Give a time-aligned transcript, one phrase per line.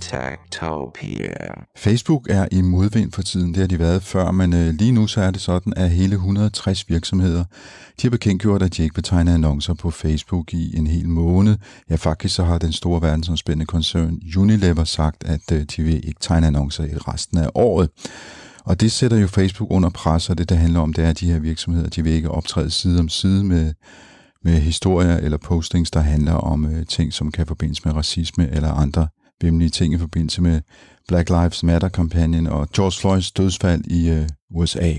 [0.00, 1.54] Tektopia.
[1.76, 5.06] Facebook er i modvind for tiden, det har de været før, men øh, lige nu
[5.06, 7.44] så er det sådan, at hele 160 virksomheder,
[8.02, 11.56] de har bekendtgjort, at de ikke vil tegne annoncer på Facebook i en hel måned.
[11.90, 16.20] Ja, faktisk så har den store verdensomspændende koncern Unilever sagt, at øh, de vil ikke
[16.20, 17.90] tegne annoncer i resten af året.
[18.64, 21.20] Og det sætter jo Facebook under pres, og det, der handler om, det er, at
[21.20, 23.72] de her virksomheder, de vil ikke optræde side om side med,
[24.44, 28.72] med historier eller postings, der handler om øh, ting, som kan forbindes med racisme eller
[28.72, 29.08] andre
[29.42, 30.60] vemmelige ting i forbindelse med
[31.08, 34.94] Black Lives Matter-kampagnen og George Floyds dødsfald i øh, USA.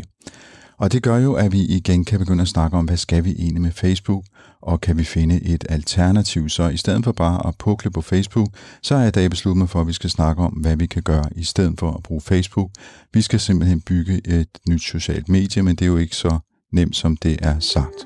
[0.79, 3.31] Og det gør jo, at vi igen kan begynde at snakke om, hvad skal vi
[3.31, 4.23] egentlig med Facebook,
[4.61, 6.49] og kan vi finde et alternativ.
[6.49, 8.49] Så i stedet for bare at pukle på Facebook,
[8.83, 10.85] så er jeg i dag besluttet mig for, at vi skal snakke om, hvad vi
[10.85, 12.71] kan gøre i stedet for at bruge Facebook.
[13.13, 16.39] Vi skal simpelthen bygge et nyt socialt medie, men det er jo ikke så
[16.73, 18.03] nemt, som det er sagt.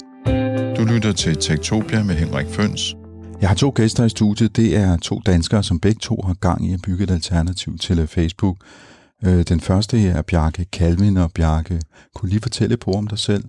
[0.78, 3.01] Du lytter til Tektopia med Henrik Føns.
[3.42, 4.56] Jeg har to gæster i studiet.
[4.56, 8.08] Det er to danskere, som begge to har gang i at bygge et alternativ til
[8.08, 8.58] Facebook.
[9.26, 11.82] Øh, den første er Bjarke Kalvin, og Bjarke,
[12.16, 13.44] kunne lige fortælle på om dig selv?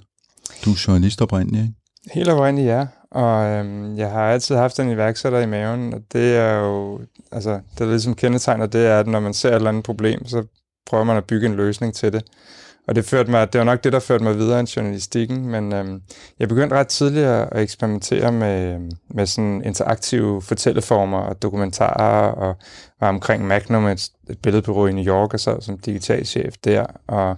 [0.64, 1.74] Du er journalist oprindeligt, ikke?
[2.14, 2.86] Helt oprindeligt, ja.
[3.10, 7.00] Og øhm, jeg har altid haft en iværksætter i maven, og det er jo,
[7.32, 10.26] altså, det er ligesom kendetegner, det er, at når man ser et eller andet problem,
[10.26, 10.44] så
[10.86, 12.24] prøver man at bygge en løsning til det.
[12.88, 15.72] Og det, førte mig, det var nok det, der førte mig videre end journalistikken, men
[15.72, 16.02] øhm,
[16.38, 22.56] jeg begyndte ret tidligt at eksperimentere med, øhm, med sådan interaktive fortælleformer og dokumentarer, og
[23.00, 27.36] var omkring Magnum, et, et billedbureau i New York, og så som digitalchef der, og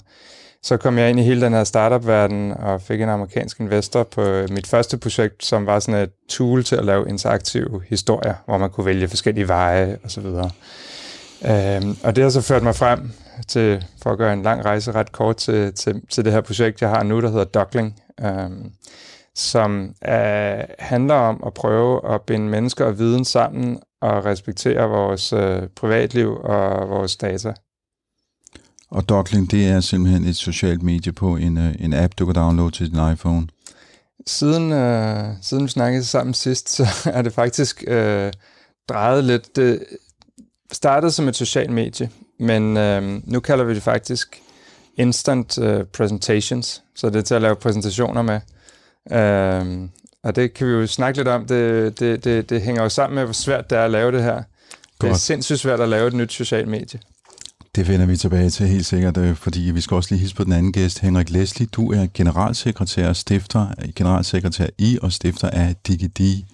[0.62, 4.22] så kom jeg ind i hele den her startup-verden og fik en amerikansk investor på
[4.22, 8.58] øh, mit første projekt, som var sådan et tool til at lave interaktive historier, hvor
[8.58, 10.26] man kunne vælge forskellige veje osv.
[10.26, 13.10] Øhm, og det har så ført mig frem
[13.48, 16.82] til, for at gøre en lang rejse ret kort til, til, til det her projekt,
[16.82, 18.72] jeg har nu, der hedder Dockling, øhm,
[19.34, 25.32] som er, handler om at prøve at binde mennesker og viden sammen og respektere vores
[25.32, 27.54] øh, privatliv og vores data.
[28.90, 32.34] Og Dockling, det er simpelthen et socialt medie på en, øh, en app, du kan
[32.34, 33.48] downloade til din iPhone.
[34.26, 38.32] Siden, øh, siden vi snakkede sammen sidst, så er det faktisk øh,
[38.88, 39.56] drejet lidt.
[39.56, 39.82] Det
[40.72, 44.40] startede som et socialt medie, men øh, nu kalder vi det faktisk
[44.96, 48.40] Instant øh, Presentations, så det er til at lave præsentationer med.
[49.12, 49.88] Øh,
[50.22, 51.46] og det kan vi jo snakke lidt om.
[51.46, 54.22] Det, det, det, det hænger jo sammen med, hvor svært det er at lave det
[54.22, 54.42] her.
[55.00, 57.00] Det er sindssygt svært at lave et nyt socialt medie.
[57.74, 60.44] Det finder vi tilbage til helt sikkert, øh, fordi vi skal også lige hilse på
[60.44, 61.66] den anden gæst, Henrik Leslie.
[61.66, 63.66] Du er generalsekretær og stifter,
[63.96, 66.46] generalsekretær i og stifter af DigiDi.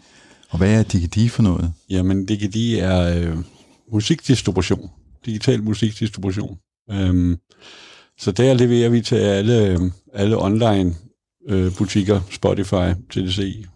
[0.51, 1.73] Og hvad er DigiDi for noget?
[1.91, 3.37] Jamen, DigiDi er øh,
[3.93, 4.91] musikdistribution.
[5.27, 6.59] Digital musikdistribution.
[6.91, 7.39] Øhm,
[8.19, 10.95] så der leverer vi til alle, øhm, alle online
[11.49, 13.67] øh, butikker, Spotify, TDC,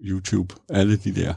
[0.00, 1.34] YouTube, alle de der.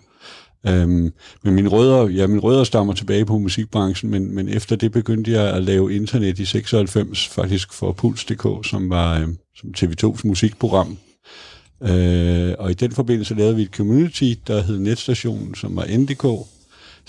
[0.68, 4.92] Øhm, men mine rødder, ja, mine rødder stammer tilbage på musikbranchen, men, men efter det
[4.92, 10.22] begyndte jeg at lave internet i 96, faktisk for Puls.dk, som var øh, som TV2's
[10.24, 10.98] musikprogram.
[11.84, 16.26] Øh, og i den forbindelse lavede vi et community, der hed Netstationen, som var NDK.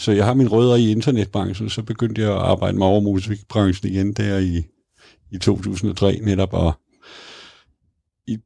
[0.01, 3.93] Så jeg har mine rødder i internetbranchen, så begyndte jeg at arbejde med over musikbranchen
[3.93, 4.63] igen der i,
[5.31, 6.73] i 2003 netop, og
[8.27, 8.39] i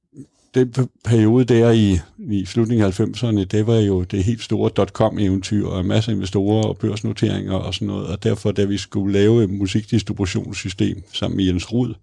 [0.54, 5.66] den periode der i, i slutningen af 90'erne, det var jo det helt store dot-com-eventyr,
[5.66, 9.44] og en masse investorer og børsnoteringer og sådan noget, og derfor, da vi skulle lave
[9.44, 11.94] et musikdistributionssystem sammen med Jens Rud,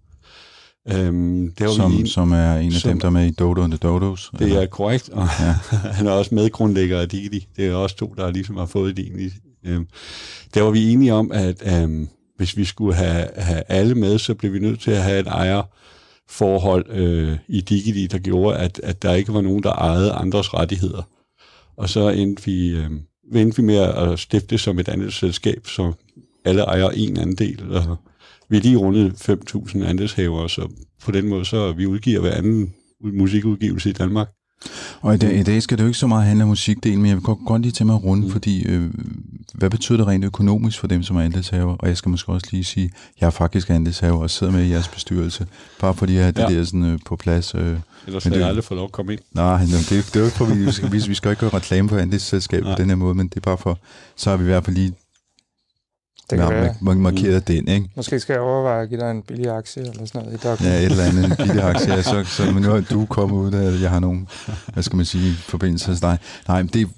[0.88, 3.30] Øhm, det var som, en, som er en af som, dem, der er med i
[3.30, 4.30] Dodo and the Dodos?
[4.38, 4.60] Det eller?
[4.60, 5.54] er korrekt, og ja.
[5.98, 7.46] han er også medgrundlægger af Digi.
[7.56, 9.20] Det er også to, der ligesom har fået ideen.
[9.20, 9.30] I,
[9.64, 9.86] øhm,
[10.54, 14.34] der var vi enige om, at øhm, hvis vi skulle have, have alle med, så
[14.34, 19.02] blev vi nødt til at have et ejerforhold øh, i Digidi, der gjorde, at, at
[19.02, 21.02] der ikke var nogen, der ejede andres rettigheder.
[21.76, 22.90] Og så endte vi, øh,
[23.34, 25.92] endte vi med at stifte som et andet selskab, så
[26.44, 27.72] alle ejer en anden del.
[27.72, 27.96] Og,
[28.52, 30.68] vi lige rundet 5.000 andelshavere, så
[31.04, 32.74] på den måde, så vi udgiver hver anden
[33.12, 34.28] musikudgivelse i Danmark.
[35.00, 37.08] Og i dag, i dag skal det jo ikke så meget handle om musikdelen, men
[37.08, 38.32] jeg vil godt, godt lige til mig at runde, mm.
[38.32, 38.90] fordi øh,
[39.54, 41.76] hvad betyder det rent økonomisk for dem, som er andelshaver?
[41.76, 42.90] Og jeg skal måske også lige sige,
[43.20, 45.46] jeg er faktisk andelshaver og sidder med i jeres bestyrelse,
[45.80, 46.58] bare fordi jeg har det ja.
[46.58, 47.54] der sådan, øh, på plads.
[47.54, 47.76] Øh,
[48.06, 49.20] Ellers havde jeg aldrig fået lov at komme ind.
[49.32, 51.50] Nej, det, det, det er jo ikke for, vi, skal, vi, vi skal ikke gøre
[51.50, 53.78] reklame på andelsselskab på den her måde, men det er bare for,
[54.16, 54.92] så har vi i hvert fald lige
[56.30, 56.74] Det kan være.
[56.82, 57.88] Mar- markeret den, ikke?
[57.96, 60.60] Måske skal jeg overveje at give dig en billig aktie eller sådan noget i Doc.
[60.60, 63.36] Ja, et eller andet en billig aktie, ja, så, så men nu er du kommet
[63.36, 64.28] ud af, at jeg har nogen,
[64.72, 66.18] hvad skal man sige, forbindelse til dig.
[66.48, 66.88] Nej, men det,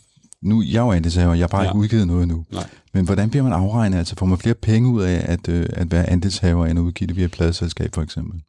[0.42, 1.68] nu, jeg er jo andelshaver, jeg har bare Ja.
[1.68, 2.44] ikke udgivet noget nu.
[2.52, 2.66] Nej.
[2.94, 3.98] Men hvordan bliver man afregnet?
[3.98, 7.06] Altså får man flere penge ud af at, øh, at være andelshaver, end at udgive
[7.08, 8.40] det via et pladeselskab for eksempel?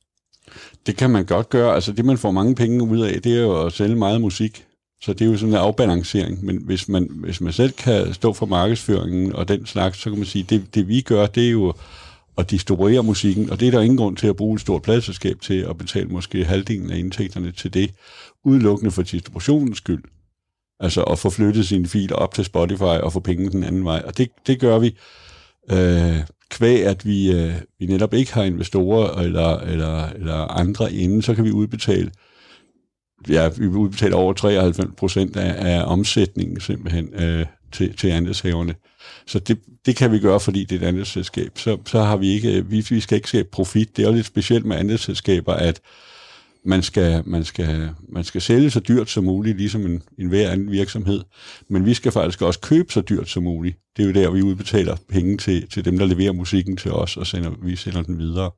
[0.85, 1.75] Det kan man godt gøre.
[1.75, 4.64] Altså det, man får mange penge ud af, det er jo at sælge meget musik.
[5.01, 6.45] Så det er jo sådan en afbalancering.
[6.45, 10.19] Men hvis man, hvis man selv kan stå for markedsføringen og den slags, så kan
[10.19, 11.73] man sige, det, det vi gør, det er jo
[12.37, 15.41] at distribuere musikken, og det er der ingen grund til at bruge et stort pladselskab
[15.41, 17.91] til at betale måske halvdelen af indtægterne til det,
[18.45, 20.03] udelukkende for distributionens skyld.
[20.79, 24.03] Altså at få flyttet sine filer op til Spotify og få penge den anden vej.
[24.05, 24.97] Og det, det gør vi
[25.71, 26.19] øh,
[26.49, 31.35] kvæg, at vi, øh, vi netop ikke har investorer eller, eller, eller andre inden, så
[31.35, 32.11] kan vi udbetale
[33.29, 38.75] ja, vi udbetaler over 93 procent af, af omsætningen simpelthen øh, til, til andelshaverne.
[39.27, 41.51] Så det, det kan vi gøre, fordi det er et andelsselskab.
[41.55, 43.97] Så, så har vi ikke, vi, vi skal ikke skabe profit.
[43.97, 45.81] Det er jo lidt specielt med andelsselskaber, at
[46.65, 50.49] man skal, man skal, man skal sælge så dyrt som muligt, ligesom en, en hver
[50.51, 51.21] anden virksomhed.
[51.69, 53.77] Men vi skal faktisk også købe så dyrt som muligt.
[53.97, 57.17] Det er jo der, vi udbetaler penge til, til dem, der leverer musikken til os,
[57.17, 58.51] og sender, vi sender den videre.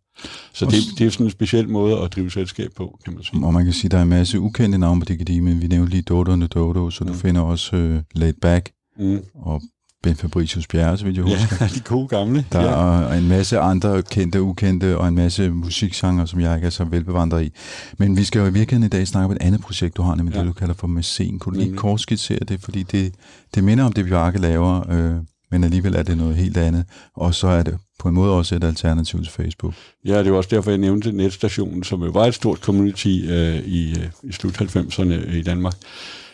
[0.54, 3.46] Så det, det er sådan en speciel måde at drive selskab på, kan man sige.
[3.46, 5.68] Og man kan sige, at der er en masse ukendte navne på DGD, men vi
[5.68, 9.20] nævnte lige Dodo og Dodo, så du finder også øh, Laid Back Mm.
[9.36, 9.62] og
[10.08, 11.58] Ben Fabricius Bjerre, så vidt jeg husker.
[11.62, 12.46] Ja, de gode gamle.
[12.52, 13.14] Der ja.
[13.14, 16.84] er en masse andre kendte ukendte, og en masse musikgenre, som jeg ikke er så
[16.84, 17.52] velbevandret i.
[17.98, 20.16] Men vi skal jo i virkeligheden i dag snakke om et andet projekt, du har,
[20.16, 20.40] nemlig ja.
[20.40, 21.40] Det, du kalder for Mæcen.
[21.40, 22.62] Kunne du lige kort skitsere det?
[22.62, 23.14] Fordi det,
[23.56, 25.16] det minder om det, Bjarke laver, øh,
[25.52, 26.86] men alligevel er det noget helt andet.
[27.16, 29.74] Og så er det på en måde også et alternativ til Facebook.
[30.06, 33.56] Ja, det var også derfor, jeg nævnte netstationen, som jo var et stort community øh,
[33.56, 35.76] i, øh, i slut 90'erne i Danmark.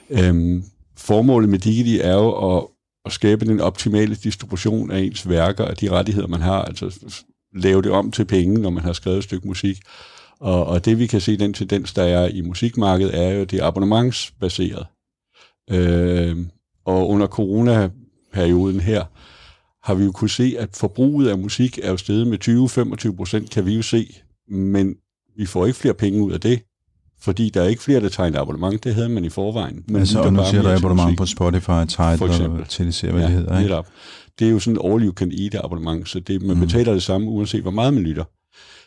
[0.10, 0.64] Øhm,
[0.98, 2.64] formålet med Digidi er jo at,
[3.06, 7.22] at skabe den optimale distribution af ens værker, og de rettigheder, man har, altså
[7.56, 9.78] lave det om til penge, når man har skrevet et stykke musik.
[10.40, 13.60] Og, og det vi kan se, den tendens, der er i musikmarkedet, er jo, det
[13.60, 14.86] er abonnementsbaseret.
[15.72, 16.38] Øh,
[16.86, 19.06] og under coronaperioden her,
[19.84, 23.50] har vi jo kunne se, at forbruget af musik er jo steget med 20-25 procent,
[23.50, 24.16] kan vi jo se,
[24.48, 24.96] men
[25.38, 26.62] vi får ikke flere penge ud af det,
[27.24, 28.84] fordi der er ikke flere, der tegner abonnement.
[28.84, 29.84] Det havde man i forvejen.
[29.88, 31.18] Men altså, og nu siger der abonnement musik.
[31.18, 32.62] på Spotify, Tidal eksempel.
[32.62, 33.58] og TDC, hvad ja, det hedder.
[33.60, 33.70] Ikke?
[33.70, 33.88] netop.
[34.40, 36.62] Det er jo sådan all you can eat abonnement, så det, man Mm.
[36.62, 38.24] betaler det samme, uanset hvor meget man lytter.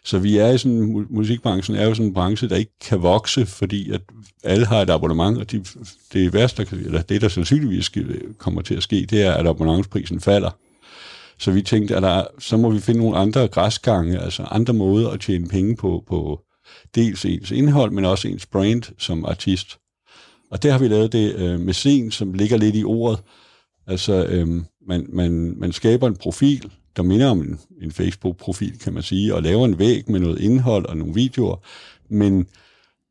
[0.04, 3.02] Så vi er i sådan, mu- musikbranchen er jo sådan en branche, der ikke kan
[3.02, 4.00] vokse, fordi at
[4.44, 5.64] alle har et abonnement, og de,
[6.12, 7.90] det værste, der kan- eller det, der sandsynligvis
[8.38, 10.50] kommer til at ske, det er, at abonnementsprisen falder.
[11.38, 15.10] Så vi tænkte, at der, så må vi finde nogle andre græsgange, altså andre måder
[15.10, 16.40] at tjene penge på, på
[16.94, 19.78] dels ens indhold, men også ens brand som artist.
[20.50, 23.22] Og der har vi lavet det øh, med scen, som ligger lidt i ordet.
[23.86, 24.48] Altså, øh,
[24.88, 29.34] man, man, man skaber en profil, der minder om en, en Facebook-profil, kan man sige,
[29.34, 31.56] og laver en væg med noget indhold og nogle videoer.
[32.10, 32.46] Men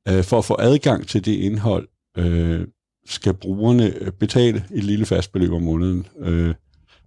[0.08, 1.88] øh, for at få adgang til det indhold,
[2.18, 2.68] øh,
[3.06, 6.08] skal brugerne øh, betale et lille fast beløb om måneden.
[6.20, 6.54] Øh,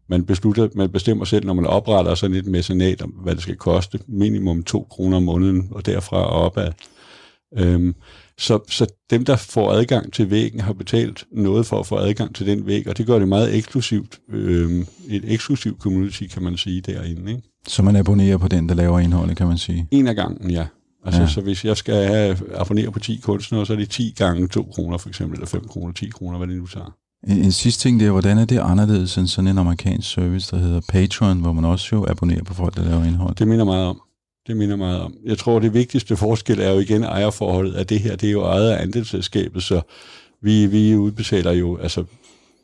[0.09, 3.57] man, beslutter, man bestemmer selv, når man opretter sådan et mæssenat, om hvad det skal
[3.57, 3.99] koste.
[4.07, 6.73] Minimum 2 kroner om måneden, og derfra og opad.
[7.57, 7.95] Øhm,
[8.39, 12.35] så, så dem, der får adgang til væggen, har betalt noget for at få adgang
[12.35, 14.21] til den væg, og det gør det meget eksklusivt.
[14.29, 17.31] Øhm, et eksklusivt community, kan man sige, derinde.
[17.31, 17.43] Ikke?
[17.67, 19.89] Så man abonnerer på den, der laver indholdet, kan man sige.
[19.91, 20.67] En af gangen, ja.
[21.05, 21.29] Altså, ja.
[21.29, 24.63] så hvis jeg skal have, abonnere på 10 kunstnere, så er det 10 gange 2
[24.63, 26.97] kroner for eksempel, eller 5 kroner, 10 kroner, hvad det nu tager.
[27.27, 30.63] En, en sidste ting der, hvordan er det anderledes end sådan en amerikansk service, der
[30.63, 33.35] hedder Patreon, hvor man også jo abonnerer på folk, der laver indhold?
[33.35, 34.03] Det minder meget om.
[34.47, 35.15] Det minder meget om.
[35.25, 38.43] Jeg tror, det vigtigste forskel er jo igen ejerforholdet, at det her, det er jo
[38.43, 39.81] ejet af andelsselskabet, så
[40.43, 42.05] vi, vi udbetaler jo, altså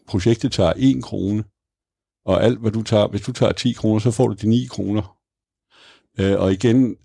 [0.08, 1.44] projektet tager 1 krone,
[2.26, 4.66] og alt hvad du tager, hvis du tager 10 kroner, så får du de 9
[4.70, 5.16] kroner.
[6.20, 6.96] Øh, og igen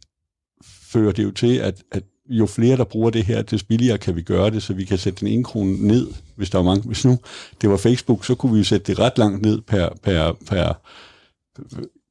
[0.63, 4.15] fører det jo til, at, at jo flere, der bruger det her, des billigere kan
[4.15, 6.87] vi gøre det, så vi kan sætte den ene krone ned, hvis der er mange.
[6.87, 7.19] Hvis nu
[7.61, 10.73] det var Facebook, så kunne vi jo sætte det ret langt ned per, per, per,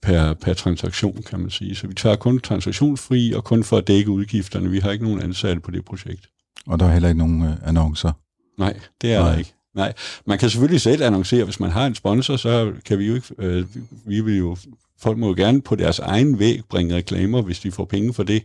[0.02, 1.74] per, per transaktion, kan man sige.
[1.74, 4.70] Så vi tager kun transaktionsfri, og kun for at dække udgifterne.
[4.70, 6.28] Vi har ikke nogen ansatte på det projekt.
[6.66, 8.12] Og der er heller ikke nogen øh, annoncer.
[8.58, 9.30] Nej, det er Nej.
[9.30, 9.54] der ikke.
[9.74, 9.92] Nej,
[10.26, 13.34] man kan selvfølgelig selv annoncere, hvis man har en sponsor, så kan vi jo ikke,
[13.38, 13.66] øh,
[14.06, 14.56] vi vil jo,
[15.00, 18.22] folk må jo gerne på deres egen væg bringe reklamer, hvis de får penge for
[18.22, 18.42] det.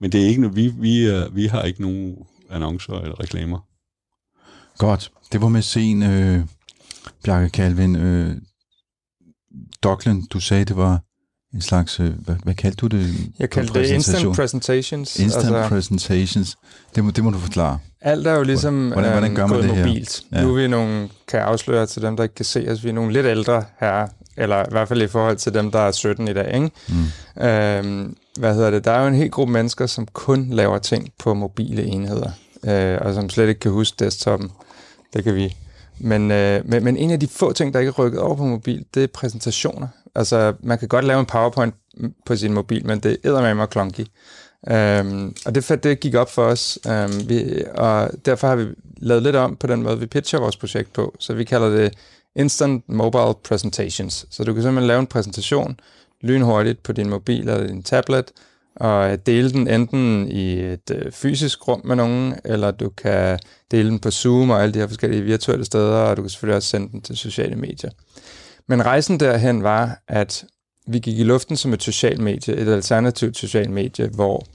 [0.00, 2.16] Men det er ikke, vi, vi, øh, vi har ikke nogen
[2.50, 3.58] annoncer eller reklamer.
[4.78, 5.10] Godt.
[5.32, 6.40] Det var med scen, øh,
[7.24, 7.96] Bjarke Calvin.
[7.96, 8.36] Øh,
[9.82, 11.00] Dockland, du sagde, det var
[11.54, 13.14] en slags, øh, hvad, hvad kaldte du det?
[13.38, 15.18] Jeg på kalder det instant presentations.
[15.18, 16.56] Instant altså, presentations.
[16.94, 17.78] Det må, det må du forklare.
[18.00, 19.86] alt er jo ligesom Hvordan- hvordan øhm, gør man gået det her?
[19.86, 20.22] mobilt.
[20.32, 20.36] Ja.
[20.38, 20.44] Ja.
[20.44, 22.88] Nu er vi nogle, kan jeg afsløre til dem, der ikke kan se os, vi
[22.88, 25.92] er nogle lidt ældre herrer, eller i hvert fald i forhold til dem, der er
[25.92, 26.54] 17 i dag.
[26.54, 26.70] Ikke?
[27.36, 27.42] Mm.
[27.42, 28.84] Øhm, hvad hedder det?
[28.84, 32.30] Der er jo en hel gruppe mennesker, som kun laver ting på mobile enheder,
[32.64, 34.50] øh, og som slet ikke kan huske desktopen.
[35.12, 35.56] Det kan vi.
[35.98, 38.44] Men, øh, men, men en af de få ting, der ikke er rykket over på
[38.44, 39.88] mobil, det er præsentationer.
[40.14, 41.74] Altså, man kan godt lave en PowerPoint
[42.26, 44.06] på sin mobil, men det er mig klonky.
[44.68, 49.22] Øhm, og det, det gik op for os, øhm, vi, og derfor har vi lavet
[49.22, 51.14] lidt om på den måde, vi pitcher vores projekt på.
[51.18, 51.94] Så vi kalder det
[52.36, 54.26] Instant Mobile Presentations.
[54.30, 55.76] Så du kan simpelthen lave en præsentation
[56.24, 58.30] lynhurtigt på din mobil eller din tablet,
[58.76, 63.38] og øh, dele den enten i et øh, fysisk rum med nogen, eller du kan
[63.70, 66.56] dele den på Zoom og alle de her forskellige virtuelle steder, og du kan selvfølgelig
[66.56, 67.90] også sende den til sociale medier.
[68.68, 70.44] Men rejsen derhen var, at
[70.86, 74.46] vi gik i luften som et socialt medie, et alternativt socialt medie, hvor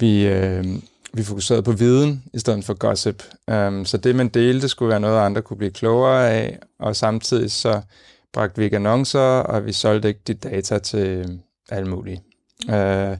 [0.00, 0.64] vi, øh,
[1.12, 3.22] vi fokuserede på viden i stedet for gossip.
[3.52, 7.50] Um, så det, man delte, skulle være noget, andre kunne blive klogere af, og samtidig
[7.50, 7.80] så
[8.32, 12.22] bragte vi ikke annoncer, og vi solgte ikke de data til alle mulige.
[12.68, 13.16] Uh,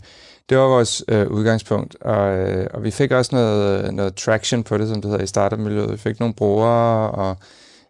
[0.48, 4.78] det var vores uh, udgangspunkt, og, uh, og vi fik også noget, noget traction på
[4.78, 5.92] det, som det hedder i startup-miljøet.
[5.92, 7.36] Vi fik nogle brugere, og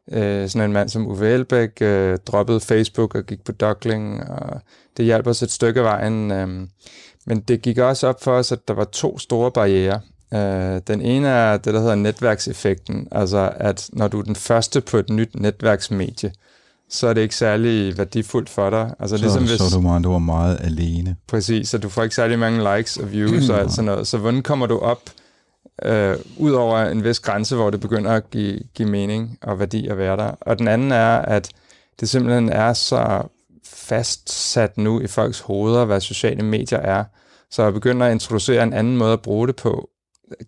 [0.07, 4.61] uh, sådan en mand som Uwe Elbæk uh, droppede Facebook og gik på Duckling, og
[4.97, 6.31] det hjalp os et stykke vejen.
[6.31, 6.69] Um,
[7.27, 10.01] men det gik også op for os, at der var to store barriere.
[10.33, 14.81] Uh, den ene er det, der hedder netværkseffekten, altså at når du er den første
[14.81, 16.33] på et nyt netværksmedie,
[16.91, 18.95] så er det ikke særlig værdifuldt for dig.
[19.01, 21.17] Altså, så, ligesom hvis, så du, meget, du var meget alene.
[21.27, 24.07] Præcis, så du får ikke særlig mange likes og views og alt sådan noget.
[24.07, 25.01] Så hvordan kommer du op
[25.87, 25.91] uh,
[26.37, 29.99] ud over en vis grænse, hvor det begynder at give, give mening og værdi at
[29.99, 30.31] være der?
[30.41, 31.51] Og den anden er, at
[32.01, 33.23] det simpelthen er så
[33.65, 37.05] fastsat nu i folks hoveder, hvad sociale medier er.
[37.51, 39.89] Så at begynde at introducere en anden måde at bruge det på,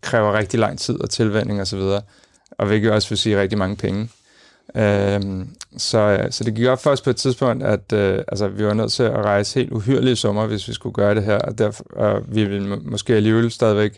[0.00, 2.02] kræver rigtig lang tid og tilvænding osv., og,
[2.58, 4.08] og hvilket også vil sige rigtig mange penge.
[4.76, 8.48] Øhm, så, øh, så det gik op for os på et tidspunkt, at øh, altså,
[8.48, 11.38] vi var nødt til at rejse helt uhyrlige summer, hvis vi skulle gøre det her,
[11.38, 13.96] og, derfor, og vi ville måske alligevel stadigvæk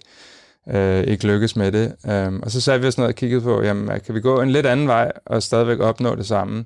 [0.70, 1.94] øh, ikke lykkes med det.
[2.06, 4.50] Øhm, og så satte vi os ned og kiggede på, jamen, kan vi gå en
[4.50, 6.64] lidt anden vej og stadigvæk opnå det samme?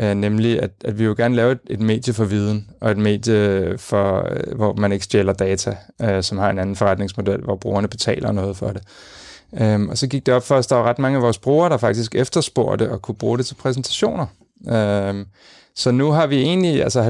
[0.00, 2.98] øh, nemlig at, at vi jo gerne lave et, et medie for viden, og et
[2.98, 7.56] medie, for, øh, hvor man ikke stjæler data, øh, som har en anden forretningsmodel, hvor
[7.56, 8.82] brugerne betaler noget for det.
[9.60, 11.70] Øhm, og så gik det op for os, der var ret mange af vores brugere,
[11.70, 14.26] der faktisk efterspurgte og kunne bruge det til præsentationer.
[14.68, 15.26] Øhm,
[15.76, 17.02] så nu har vi egentlig, altså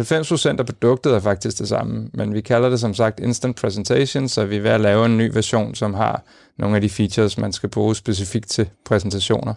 [0.53, 4.29] 90% af produktet er faktisk det samme, men vi kalder det som sagt Instant Presentation,
[4.29, 6.23] så vi er ved at lave en ny version, som har
[6.59, 9.55] nogle af de features, man skal bruge specifikt til præsentationer.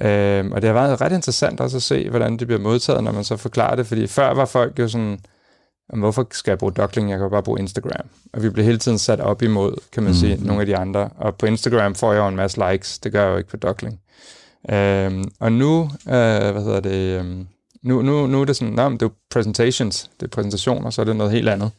[0.00, 3.12] Øhm, og det har været ret interessant også at se, hvordan det bliver modtaget, når
[3.12, 5.20] man så forklarer det, fordi før var folk jo sådan,
[5.98, 7.10] hvorfor skal jeg bruge Duckling?
[7.10, 8.06] Jeg kan jo bare bruge Instagram.
[8.32, 10.18] Og vi bliver hele tiden sat op imod, kan man mm.
[10.18, 11.08] sige, nogle af de andre.
[11.16, 13.56] Og på Instagram får jeg jo en masse likes, det gør jeg jo ikke på
[13.56, 14.00] Duckling.
[14.70, 17.46] Øhm, og nu, øh, hvad hedder det, øhm,
[17.82, 21.04] nu, nu, nu er det sådan, nah, det er presentations, det er præsentationer, så er
[21.04, 21.70] det noget helt andet.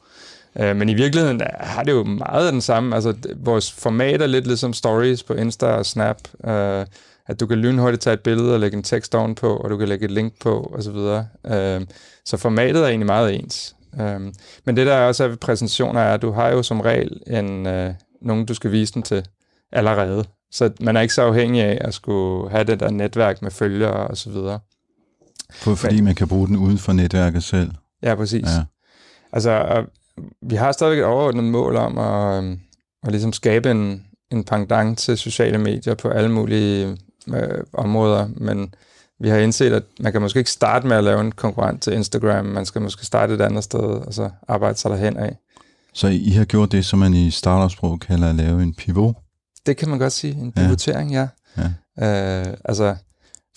[0.59, 4.27] Øh, men i virkeligheden har det jo meget af den samme, altså vores format er
[4.27, 6.85] lidt ligesom stories på Insta og Snap, øh,
[7.27, 9.87] at du kan lynhurtigt tage et billede og lægge en tekst ovenpå, og du kan
[9.87, 10.93] lægge et link på, osv.
[10.93, 11.87] Så, øhm,
[12.25, 13.75] så formatet er egentlig meget ens.
[13.99, 14.33] Øhm,
[14.65, 17.67] men det der også er ved præsentationer er, at du har jo som regel en,
[17.67, 19.25] øh, nogen, du skal vise den til
[19.71, 20.25] allerede.
[20.51, 24.07] Så man er ikke så afhængig af at skulle have det der netværk med følgere
[24.07, 24.59] og så videre.
[25.51, 27.71] For, fordi Men, man kan bruge den uden for netværket selv.
[28.03, 28.45] Ja, præcis.
[28.45, 28.63] Ja.
[29.33, 29.85] Altså,
[30.41, 32.59] vi har stadig et overordnet mål om at, øhm,
[33.03, 38.73] at ligesom skabe en, en pendant til sociale medier på alle mulige øh, områder, men
[39.21, 41.93] vi har indset, at man kan måske ikke starte med at lave en konkurrent til
[41.93, 45.37] Instagram, man skal måske starte et andet sted, og så arbejde sig derhen af.
[45.93, 49.15] Så I har gjort det, som man i startup-sprog kalder at lave en pivot?
[49.65, 51.27] Det kan man godt sige, en pivotering, ja.
[51.57, 51.69] ja.
[51.97, 52.39] ja.
[52.39, 52.95] Øh, altså,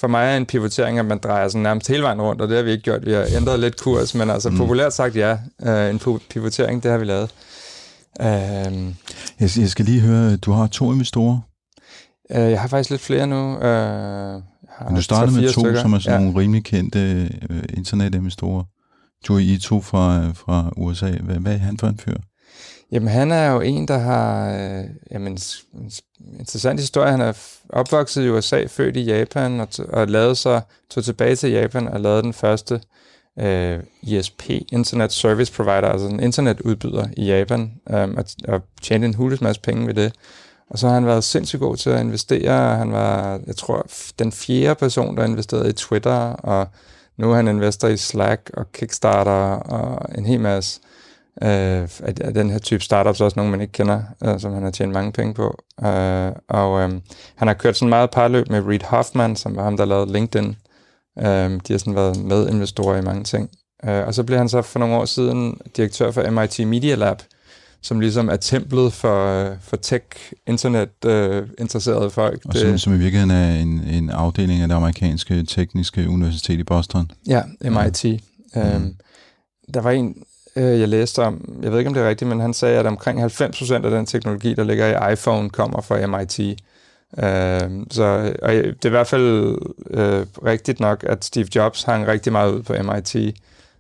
[0.01, 2.57] for mig er en pivotering, at man drejer sådan nærmest hele vejen rundt, og det
[2.57, 3.07] har vi ikke gjort.
[3.07, 4.57] Vi har ændret lidt kurs, men altså mm.
[4.57, 7.31] populært sagt ja, øh, en pivotering, det har vi lavet.
[8.21, 8.27] Øh,
[9.41, 11.41] jeg, jeg skal lige høre, du har to investorer.
[12.31, 13.59] Øh, jeg har faktisk lidt flere nu.
[13.59, 14.43] Øh,
[14.87, 15.81] Men du startede med to, stykker.
[15.81, 16.25] som er sådan ja.
[16.25, 18.65] nogle rimelig kendte uh, internetinvestorer.
[19.29, 21.11] Du er I to fra, fra USA.
[21.11, 22.17] Hvad, hvad er han for en fyr?
[22.93, 25.91] Jamen, han er jo en, der har øh, jamen, en
[26.39, 27.11] interessant historie.
[27.11, 27.33] Han er
[27.69, 32.01] opvokset i USA, født i Japan, og, og lavede sig, tog tilbage til Japan og
[32.01, 32.81] lavede den første
[33.39, 39.15] øh, ISP, Internet Service Provider, altså en internetudbyder i Japan, øh, og, og tjente en
[39.15, 40.13] hulens masse penge ved det.
[40.71, 42.77] Og så har han været sindssygt god til at investere.
[42.77, 43.87] Han var, jeg tror,
[44.19, 46.69] den fjerde person, der investerede i Twitter, og
[47.17, 50.81] nu er han investor i Slack og Kickstarter og en hel masse
[51.43, 54.71] øh, af den her type startups, også nogle, man ikke kender, øh, som han har
[54.71, 55.59] tjent mange penge på.
[55.85, 56.91] Øh, og øh,
[57.37, 60.57] han har kørt sådan meget parløb med Reid Hoffman, som var ham, der lavede LinkedIn.
[61.19, 63.51] Øh, de har sådan været medinvestorer i mange ting.
[63.85, 67.23] Øh, og så blev han så for nogle år siden direktør for MIT Media Lab,
[67.85, 72.41] som ligesom er templet for, for tech-internet-interesserede øh, folk.
[72.45, 76.59] Og som, det, som i virkeligheden er en, en afdeling af det amerikanske tekniske universitet
[76.59, 77.11] i Boston.
[77.27, 78.05] Ja, MIT.
[78.05, 78.21] Mm.
[78.61, 78.95] Øhm,
[79.75, 80.17] der var en,
[80.57, 82.87] øh, jeg læste om, jeg ved ikke om det er rigtigt, men han sagde, at
[82.87, 86.41] omkring 90% af den teknologi, der ligger i iPhone, kommer fra MIT.
[87.19, 87.61] Øh,
[87.91, 89.59] så og det er i hvert fald
[89.91, 93.17] øh, rigtigt nok, at Steve Jobs hang rigtig meget ud på MIT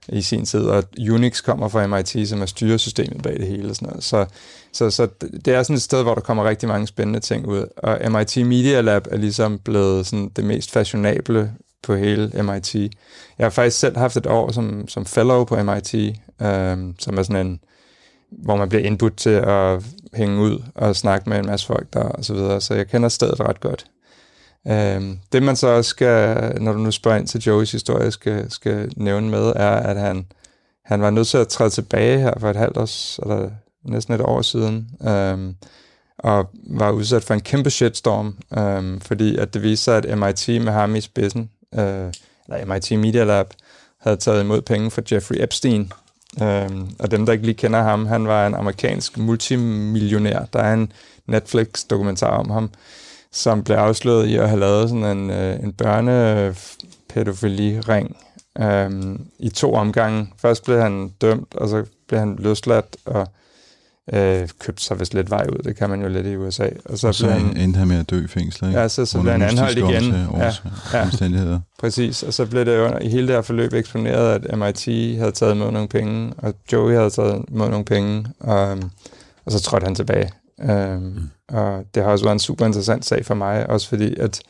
[0.08, 3.70] i sin tid, og Unix kommer fra MIT, som er styresystemet bag det hele.
[3.70, 4.04] Og sådan noget.
[4.04, 4.26] Så,
[4.72, 5.08] så, så
[5.44, 7.66] det er sådan et sted, hvor der kommer rigtig mange spændende ting ud.
[7.76, 12.74] Og MIT Media Lab er ligesom blevet sådan det mest fashionable på hele MIT.
[13.38, 15.94] Jeg har faktisk selv haft et år som, som fellow på MIT,
[16.42, 17.60] øhm, som er sådan en,
[18.30, 19.84] hvor man bliver indbudt til at
[20.14, 22.60] hænge ud og snakke med en masse folk der og så videre.
[22.60, 23.86] Så jeg kender stedet ret godt.
[24.68, 28.50] Øhm, det man så også skal, når du nu spørger ind til Joeys historie, skal,
[28.50, 30.26] skal nævne med, er, at han,
[30.84, 33.50] han var nødt til at træde tilbage her for et halvt år, eller
[33.84, 35.54] næsten et år siden, øhm,
[36.18, 40.62] og var udsat for en kæmpe shitstorm, øhm, fordi at det viste sig, at MIT
[40.62, 42.12] med ham i spidsen, øh,
[42.48, 43.46] eller MIT Media Lab,
[44.00, 45.92] havde taget imod penge fra Jeffrey Epstein.
[46.42, 50.44] Øhm, og dem, der ikke lige kender ham, han var en amerikansk multimillionær.
[50.52, 50.92] Der er en
[51.26, 52.70] Netflix-dokumentar om ham,
[53.34, 58.16] som blev afsløret i at have lavet sådan en, øh, en børnepædofili-ring
[58.60, 60.28] øhm, i to omgange.
[60.38, 63.28] Først blev han dømt, og så blev han løsladt, og
[64.12, 65.58] øh, købte sig vist lidt vej ud.
[65.64, 66.68] Det kan man jo lidt i USA.
[66.84, 68.80] Og så, og så han, endte han med at dø i fængsel, ikke?
[68.80, 70.14] Ja, så, så blev han anholdt igen.
[70.36, 70.52] Ja,
[70.92, 71.60] ja, omstændigheder.
[71.78, 74.84] Præcis, og så blev det under, i hele det her forløb eksponeret, at MIT
[75.18, 78.78] havde taget imod nogle penge, og Joey havde taget imod nogle penge, og,
[79.44, 80.30] og så trådte han tilbage.
[80.58, 81.30] Um, mm.
[81.48, 84.40] Og det har også været en super interessant sag for mig, også fordi, at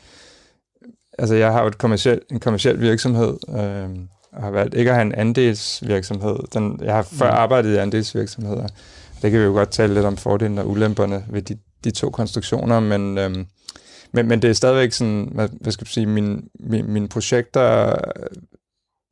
[1.19, 4.95] altså, jeg har jo et kommersiel, en kommersiel virksomhed, øhm, og har valgt ikke at
[4.95, 6.35] have en andelsvirksomhed.
[6.53, 7.37] Den, jeg har før mm.
[7.37, 8.67] arbejdet i andelsvirksomheder.
[9.21, 12.09] Det kan vi jo godt tale lidt om fordelene og ulemperne ved de, de to
[12.09, 13.45] konstruktioner, men, øhm,
[14.11, 17.95] men, men det er stadigvæk sådan, hvad, hvad skal jeg sige, mine min, min projekter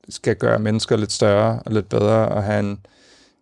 [0.10, 2.86] skal gøre mennesker lidt større og lidt bedre og have en,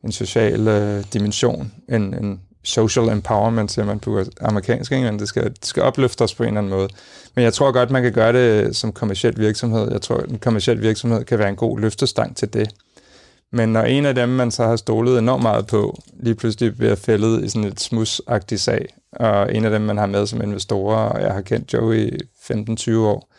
[0.04, 5.18] en social øh, dimension end, end social empowerment, siger man på amerikansk, ikke?
[5.18, 6.90] det skal, det skal opløfte os på en eller anden måde.
[7.36, 9.92] Men jeg tror godt, man kan gøre det som kommersiel virksomhed.
[9.92, 12.70] Jeg tror, at en kommersiel virksomhed kan være en god løftestang til det.
[13.52, 16.96] Men når en af dem, man så har stolet enormt meget på, lige pludselig bliver
[16.96, 21.10] fældet i sådan et smusagtig sag, og en af dem, man har med som investorer,
[21.10, 22.18] og jeg har kendt Joe i
[22.52, 23.32] 15-20 år,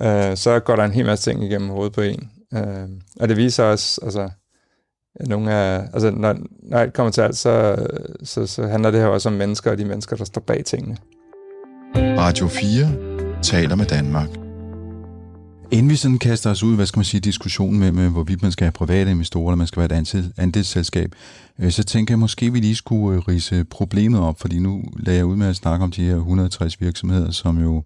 [0.00, 2.30] øh, så går der en hel masse ting igennem hovedet på en.
[2.54, 2.88] Øh,
[3.20, 4.28] og det viser også, altså,
[5.20, 7.76] nogle af, altså når, når alt kommer til alt, så,
[8.22, 10.96] så, så handler det her også om mennesker og de mennesker, der står bag tingene.
[11.96, 14.28] Radio 4 taler med Danmark.
[15.70, 18.52] Inden vi sådan kaster os ud, hvad skal man sige, diskussionen med, med hvorvidt man
[18.52, 21.14] skal have private investorer, eller man skal være et andelsselskab,
[21.58, 24.82] øh, så tænker jeg måske, at vi lige skulle øh, rise problemet op, fordi nu
[24.96, 27.82] lader jeg ud med at snakke om de her 160 virksomheder, som jo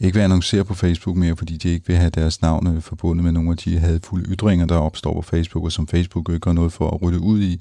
[0.00, 3.24] ikke vil annoncere på Facebook mere, fordi de ikke vil have deres navn øh, forbundet
[3.24, 6.52] med nogle af de hadfulde ytringer, der opstår på Facebook, og som Facebook ikke gør
[6.52, 7.60] noget for at rydde ud i.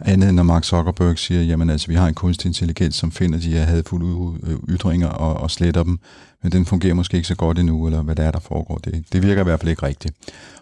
[0.00, 3.38] Andet end når Mark Zuckerberg siger, jamen altså, vi har en kunstig intelligens, som finder
[3.38, 5.98] de her hadfulde øh, ytringer og, og sletter dem,
[6.42, 8.78] men den fungerer måske ikke så godt endnu, eller hvad der er, der foregår.
[8.78, 10.14] Det, det virker i hvert fald ikke rigtigt.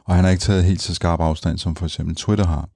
[0.04, 2.68] Og han har ikke taget helt så skarp afstand, som for eksempel Twitter har.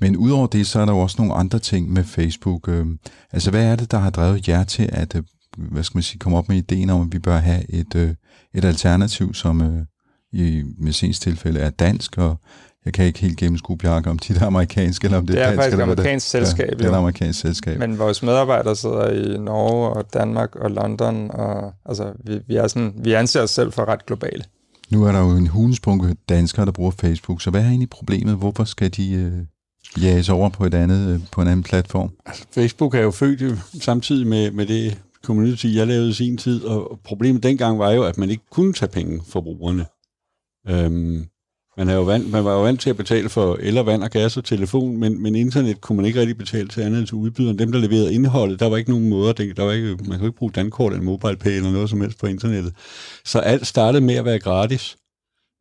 [0.00, 2.68] Men udover det, så er der jo også nogle andre ting med Facebook.
[2.68, 2.98] Øhm.
[3.32, 5.22] Altså, hvad er det, der har drevet jer til at øh,
[5.58, 8.14] hvad skal man sige, komme op med ideen om, at vi bør have et, øh,
[8.54, 9.84] et alternativ, som øh,
[10.32, 12.40] i Messens tilfælde er dansk, og
[12.84, 15.46] jeg kan ikke helt gennemskue, Bjarke, om de er amerikanske, eller om det, det er,
[15.46, 15.56] dansk.
[15.56, 16.30] faktisk et amerikansk det.
[16.30, 17.78] selskab, ja, det er et amerikansk selskab.
[17.78, 22.68] Men vores medarbejdere sidder i Norge og Danmark og London, og altså, vi, vi, er
[22.68, 24.44] sådan, vi anser os selv for ret globale.
[24.90, 28.36] Nu er der jo en hundesprunke danskere, der bruger Facebook, så hvad er egentlig problemet?
[28.36, 29.32] Hvorfor skal de øh,
[30.02, 32.10] jages over på, et andet, øh, på en anden platform?
[32.26, 36.64] Altså, Facebook er jo født samtidig med, med det community, jeg lavede i sin tid,
[36.64, 39.86] og problemet dengang var jo, at man ikke kunne tage penge fra brugerne.
[40.68, 41.26] Øhm,
[41.76, 44.02] man, er jo vant, man var jo vant til at betale for el og vand
[44.02, 47.06] og gas og telefon, men, men internet kunne man ikke rigtig betale til andet end
[47.06, 47.58] til udbyderen.
[47.58, 50.38] Dem, der leverede indholdet, der var ikke nogen måder, der var ikke, man kunne ikke
[50.38, 52.74] bruge dankort eller MobilePay eller noget som helst på internettet.
[53.24, 54.96] Så alt startede med at være gratis,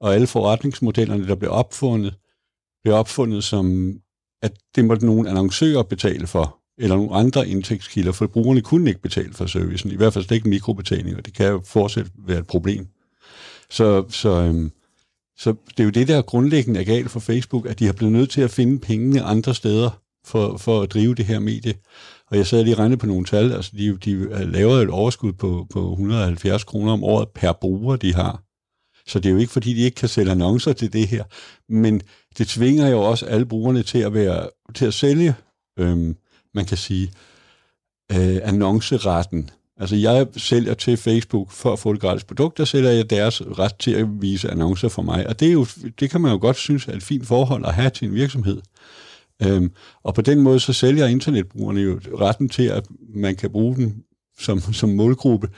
[0.01, 2.15] og alle forretningsmodellerne, der blev opfundet,
[2.83, 3.93] blev opfundet som,
[4.41, 9.01] at det måtte nogle annoncører betale for eller nogle andre indtægtskilder, for brugerne kunne ikke
[9.01, 12.47] betale for servicen, i hvert fald ikke mikrobetaling, og det kan jo fortsat være et
[12.47, 12.87] problem.
[13.69, 14.71] Så, så, øhm,
[15.37, 18.13] så det er jo det, der grundlæggende er galt for Facebook, at de har blevet
[18.13, 21.73] nødt til at finde pengene andre steder for, for at drive det her medie.
[22.31, 25.33] Og jeg sad lige og regnede på nogle tal, altså de, de laver et overskud
[25.33, 28.43] på, på 170 kroner om året per bruger, de har.
[29.07, 31.23] Så det er jo ikke, fordi de ikke kan sælge annoncer til det her,
[31.69, 32.01] men
[32.37, 35.35] det tvinger jo også alle brugerne til at, være, til at sælge,
[35.79, 36.15] øhm,
[36.57, 37.11] man kan sige,
[38.11, 39.49] øh, annonceretten.
[39.79, 43.41] Altså jeg sælger til Facebook for at få et gratis produkt, der sælger jeg deres
[43.41, 45.27] ret til at vise annoncer for mig.
[45.27, 45.65] Og det, er jo,
[45.99, 48.61] det kan man jo godt synes er et fint forhold at have til en virksomhed.
[49.43, 49.71] Øhm,
[50.03, 54.03] og på den måde så sælger internetbrugerne jo retten til, at man kan bruge den
[54.39, 55.49] som, som målgruppe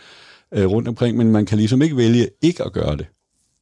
[0.53, 3.05] øh, rundt omkring, men man kan ligesom ikke vælge ikke at gøre det.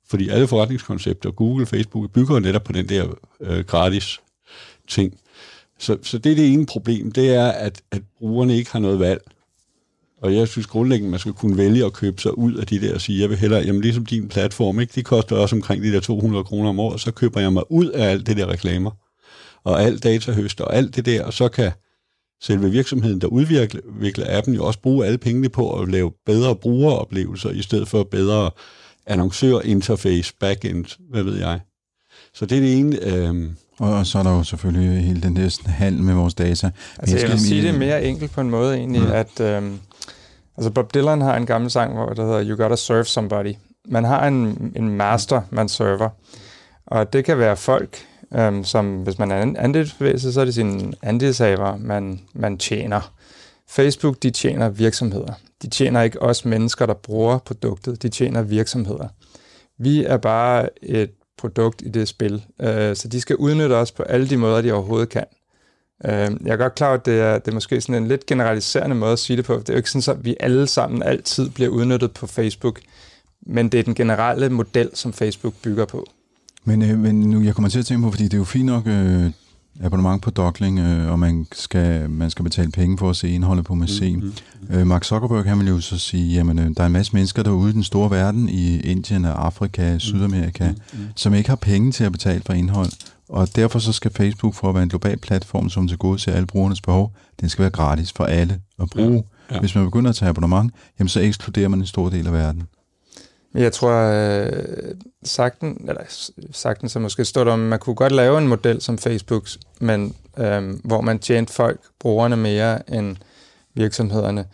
[0.09, 3.07] Fordi alle forretningskoncepter, Google, Facebook, bygger netop på den der
[3.39, 4.19] øh, gratis
[4.87, 5.19] ting.
[5.79, 8.99] Så, så det er det ene problem, det er, at, at brugerne ikke har noget
[8.99, 9.21] valg.
[10.21, 12.93] Og jeg synes grundlæggende, man skal kunne vælge at købe sig ud af de der
[12.93, 14.93] og sige, jeg vil hellere, jamen ligesom din platform, ikke?
[14.95, 17.89] det koster også omkring de der 200 kroner om året, så køber jeg mig ud
[17.89, 18.91] af alt det der reklamer,
[19.63, 21.71] og alt datahøst og alt det der, og så kan
[22.41, 27.49] selve virksomheden, der udvikler appen, jo også bruge alle pengene på at lave bedre brugeroplevelser,
[27.49, 28.51] i stedet for bedre
[29.05, 31.59] annoncør-interface, backend, hvad ved jeg.
[32.33, 33.05] Så det er det ene.
[33.05, 36.71] Øh, og så er der jo selvfølgelig hele den der handel med vores data.
[36.99, 39.11] Altså, jeg, jeg vil sige det mere enkelt på en måde egentlig, mm.
[39.11, 39.79] at øhm,
[40.57, 43.53] altså Bob Dylan har en gammel sang, hvor der hedder You Gotta Serve Somebody.
[43.85, 46.09] Man har en, en master, man server.
[46.85, 47.97] Og det kan være folk,
[48.35, 53.11] øhm, som hvis man er andelsbevægelse, så er det sine andelshaver, man, man tjener.
[53.69, 55.33] Facebook, de tjener virksomheder.
[55.61, 58.03] De tjener ikke os mennesker, der bruger produktet.
[58.03, 59.07] De tjener virksomheder.
[59.79, 62.43] Vi er bare et produkt i det spil.
[62.61, 65.25] Øh, så de skal udnytte os på alle de måder, de overhovedet kan.
[66.05, 66.11] Øh,
[66.45, 69.11] jeg er godt klar at det er, det er måske sådan en lidt generaliserende måde
[69.11, 69.53] at sige det på.
[69.53, 72.79] Det er jo ikke sådan, at vi alle sammen altid bliver udnyttet på Facebook,
[73.45, 76.05] men det er den generelle model, som Facebook bygger på.
[76.63, 78.65] Men, øh, men nu, jeg kommer til at tænke på, fordi det er jo fint
[78.65, 79.31] nok øh,
[79.83, 83.65] abonnement på Dockling, øh, og man skal, man skal betale penge for at se indholdet
[83.65, 84.21] på museum.
[84.21, 84.75] Mm-hmm.
[84.75, 87.43] Øh, Mark Zuckerberg han vil jo så sige, jamen øh, der er en masse mennesker
[87.43, 91.07] derude i den store verden, i Indien og Afrika, Sydamerika, mm-hmm.
[91.15, 92.91] som ikke har penge til at betale for indhold.
[93.29, 96.33] Og derfor så skal Facebook, for at være en global platform, som til gode ser
[96.33, 99.23] alle brugernes behov, den skal være gratis for alle at bruge.
[99.49, 99.59] Ja, ja.
[99.59, 102.63] Hvis man begynder at tage abonnement, jamen så ekskluderer man en stor del af verden.
[103.53, 104.51] Jeg tror, øh,
[105.23, 106.01] sagten, eller
[106.51, 109.47] sagten så måske stod om, man kunne godt lave en model som Facebook,
[109.79, 113.15] men øh, hvor man tjente folk, brugerne mere end
[113.73, 114.45] virksomhederne.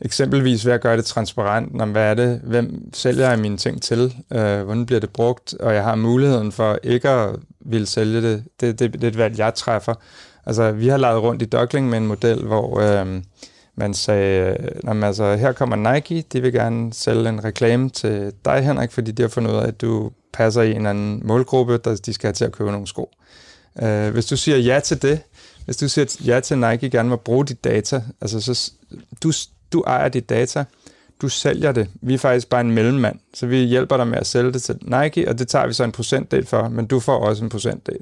[0.00, 3.82] Eksempelvis ved at gøre det transparent, om hvad er det, hvem sælger jeg mine ting
[3.82, 8.22] til, øh, hvordan bliver det brugt, og jeg har muligheden for ikke at ville sælge
[8.22, 8.44] det.
[8.60, 9.94] Det, det, det er et valg, jeg træffer.
[10.46, 13.22] Altså, vi har lavet rundt i Dockling med en model, hvor øh,
[13.76, 18.64] man sagde, man, altså, her kommer Nike, de vil gerne sælge en reklame til dig,
[18.64, 21.78] Henrik, fordi de har fundet ud af, at du passer i en eller anden målgruppe,
[21.78, 23.10] der de skal have til at købe nogle sko.
[23.82, 25.20] Uh, hvis du siger ja til det,
[25.64, 28.72] hvis du siger ja til, at Nike gerne vil bruge dit data, altså så,
[29.22, 29.32] du,
[29.72, 30.64] du ejer dit data,
[31.22, 31.88] du sælger det.
[32.02, 34.78] Vi er faktisk bare en mellemmand, så vi hjælper dig med at sælge det til
[34.82, 37.98] Nike, og det tager vi så en procentdel for, men du får også en procentdel.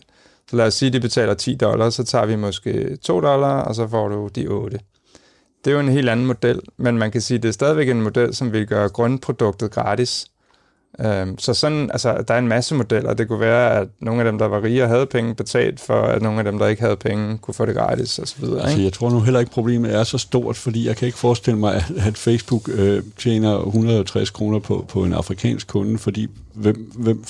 [0.51, 3.61] Så lad os sige, at de betaler 10 dollars, så tager vi måske 2 dollar,
[3.61, 4.79] og så får du de 8.
[5.65, 7.89] Det er jo en helt anden model, men man kan sige, at det er stadigvæk
[7.89, 10.27] en model, som vil gøre grundproduktet gratis.
[11.01, 13.15] Øhm, så sådan, altså, der er en masse modeller.
[13.15, 16.03] Det kunne være, at nogle af dem, der var rige og havde penge, betalt for,
[16.03, 18.45] at nogle af dem, der ikke havde penge, kunne få det gratis osv.
[18.45, 21.59] Altså, jeg tror nu heller ikke, problemet er så stort, fordi jeg kan ikke forestille
[21.59, 27.25] mig, at Facebook øh, tjener 160 kroner på, på en afrikansk kunde, fordi hvem, hvem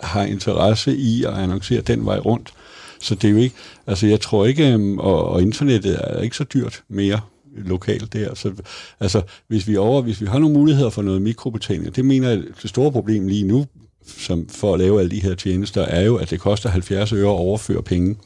[0.00, 2.52] har interesse i at annoncere den vej rundt?
[3.00, 6.36] Så det er jo ikke, altså jeg tror ikke, øhm, og, og internettet er ikke
[6.36, 7.20] så dyrt mere
[7.64, 8.34] lokalt der.
[8.34, 8.52] Så,
[9.00, 12.42] altså, hvis vi, over, hvis vi har nogle muligheder for noget mikrobetaling, det mener jeg,
[12.62, 13.66] det store problem lige nu,
[14.06, 17.20] som for at lave alle de her tjenester, er jo, at det koster 70 øre
[17.20, 18.16] at overføre penge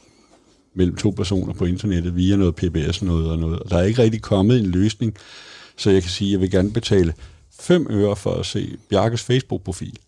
[0.74, 3.58] mellem to personer på internettet via noget PBS noget og noget.
[3.58, 5.14] Og der er ikke rigtig kommet en løsning,
[5.76, 7.14] så jeg kan sige, at jeg vil gerne betale
[7.60, 9.98] 5 øre for at se Bjarkes Facebook-profil.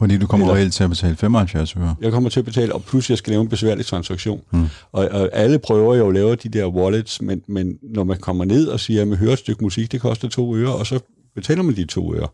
[0.00, 1.94] Fordi du kommer reelt til at betale 75 øre.
[2.00, 4.42] Jeg kommer til at betale, og plus jeg skal lave en besværlig transaktion.
[4.50, 4.66] Hmm.
[4.92, 8.44] Og, og alle prøver jo at lave de der wallets, men, men når man kommer
[8.44, 11.00] ned og siger, at man hører et stykke musik, det koster to øre, og så
[11.34, 12.28] betaler man de to øre.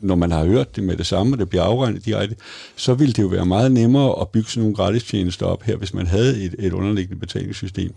[0.00, 2.36] Når man har hørt det med det samme, og det bliver afregnet direkte,
[2.76, 5.76] så ville det jo være meget nemmere at bygge sådan nogle gratis tjenester op her,
[5.76, 7.92] hvis man havde et, et underliggende betalingssystem.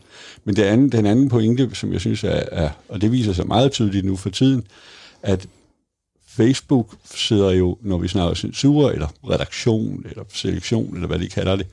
[0.46, 3.48] Men det anden, den anden pointe, som jeg synes er, er, og det viser sig
[3.48, 4.63] meget tydeligt nu for tiden,
[5.22, 5.48] at
[6.36, 11.56] Facebook sidder jo, når vi snakker censur, eller redaktion, eller selektion, eller hvad de kalder
[11.56, 11.67] det,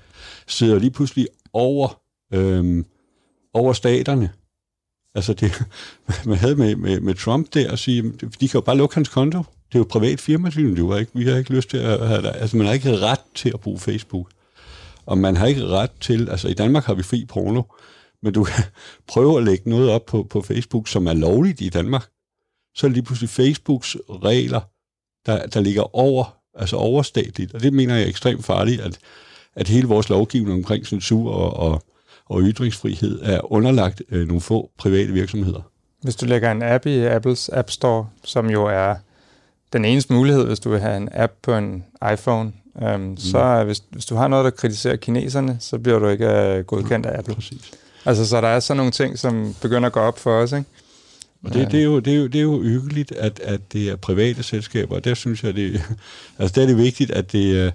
[0.46, 2.01] sidder lige pludselig over,
[2.33, 2.87] øhm,
[3.55, 4.31] over staterne.
[5.14, 5.62] Altså det,
[6.27, 9.09] man havde med, med, med Trump der at sige, de kan jo bare lukke hans
[9.09, 9.38] konto.
[9.38, 12.23] Det er jo privat firma, det var ikke, vi har ikke lyst til at have
[12.23, 12.33] det.
[12.35, 14.31] Altså man har ikke ret til at bruge Facebook.
[15.07, 17.62] Og man har ikke ret til, altså i Danmark har vi fri porno,
[18.23, 18.64] men du kan
[19.07, 22.09] prøve at lægge noget op på, på Facebook, som er lovligt i Danmark
[22.74, 24.61] så er det lige pludselig Facebooks regler,
[25.26, 28.98] der, der ligger over altså overstatligt, og det mener jeg er ekstremt farligt, at,
[29.56, 31.83] at hele vores lovgivning omkring censur og, og,
[32.26, 35.61] og ytringsfrihed er underlagt øh, nogle få private virksomheder.
[36.02, 38.94] Hvis du lægger en app i Apples App Store, som jo er
[39.72, 42.52] den eneste mulighed, hvis du vil have en app på en iPhone,
[42.83, 43.16] øhm, mm.
[43.16, 47.06] så hvis, hvis du har noget, der kritiserer kineserne, så bliver du ikke øh, godkendt
[47.06, 47.35] af Apple.
[47.35, 47.70] Præcis.
[48.04, 50.68] Altså, så der er sådan nogle ting, som begynder at gå op for os, ikke?
[51.44, 53.88] Og det, det, er jo, det, er jo, det er jo hyggeligt, at, at det
[53.88, 55.83] er private selskaber, og der synes jeg, det,
[56.38, 57.70] altså der er det vigtigt, at det, er-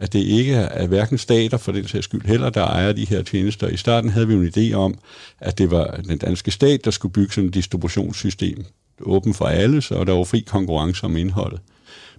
[0.00, 3.22] at det ikke er hverken stater for den sags skyld heller, der ejer de her
[3.22, 3.68] tjenester.
[3.68, 4.98] I starten havde vi jo en idé om,
[5.40, 8.64] at det var den danske stat, der skulle bygge sådan et distributionssystem,
[9.00, 11.60] åben for alle, så der var fri konkurrence om indholdet.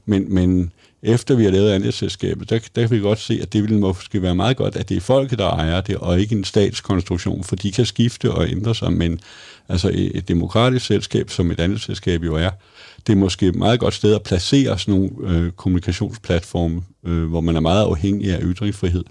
[0.06, 0.72] Men, men
[1.06, 4.22] efter vi har lavet andelsselskabet, der, der kan vi godt se, at det ville måske
[4.22, 7.56] være meget godt, at det er folket, der ejer det, og ikke en statskonstruktion, for
[7.56, 9.20] de kan skifte og ændre sig, men
[9.70, 12.50] altså et, demokratisk selskab, som et andelsselskab jo er,
[13.08, 17.42] det er måske et meget godt sted at placere sådan nogle øh, kommunikationsplatforme, øh, hvor
[17.42, 19.04] man er meget afhængig af ytringsfrihed.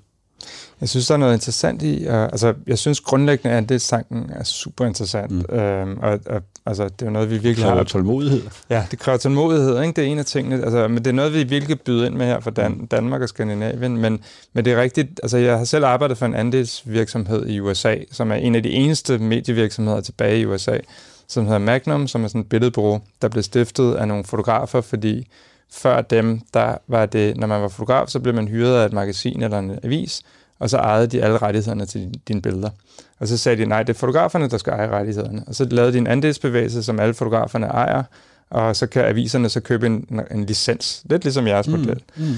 [0.81, 4.31] Jeg synes, der er noget interessant i, uh, altså jeg synes grundlæggende, at det sangen
[4.31, 5.57] er super interessant, mm.
[5.57, 7.83] øhm, og, og altså, det er jo noget, vi virkelig har...
[7.83, 8.43] tålmodighed.
[8.71, 9.93] Ja, det kræver tålmodighed, ikke?
[9.97, 12.27] det er en af tingene, altså, men det er noget, vi virkelig byder ind med
[12.27, 14.21] her for Dan- Danmark og Skandinavien, men,
[14.53, 18.31] men det er rigtigt, altså jeg har selv arbejdet for en andelsvirksomhed i USA, som
[18.31, 20.79] er en af de eneste medievirksomheder tilbage i USA,
[21.29, 25.27] som hedder Magnum, som er sådan et billedbureau, der blev stiftet af nogle fotografer, fordi
[25.71, 28.93] før dem, der var det, når man var fotograf, så blev man hyret af et
[28.93, 30.23] magasin eller en avis,
[30.59, 32.71] og så ejede de alle rettighederne til dine billeder.
[33.21, 35.45] Og så sagde de, nej, det er fotograferne, der skal eje rettighederne.
[35.47, 38.03] Og så lavede de en andelsbevægelse, som alle fotograferne ejer,
[38.51, 41.03] og så kan aviserne så købe en, en, en licens.
[41.11, 42.03] Lidt ligesom jeres model.
[42.17, 42.37] Mm.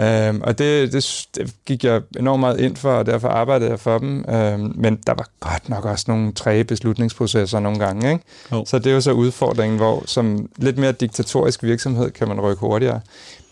[0.00, 3.80] Øhm, og det, det, det gik jeg enormt meget ind for, og derfor arbejdede jeg
[3.80, 4.24] for dem.
[4.28, 8.12] Øhm, men der var godt nok også nogle træge beslutningsprocesser nogle gange.
[8.12, 8.24] Ikke?
[8.52, 8.64] Jo.
[8.66, 12.60] Så det er jo så udfordringen, hvor som lidt mere diktatorisk virksomhed kan man rykke
[12.60, 13.00] hurtigere.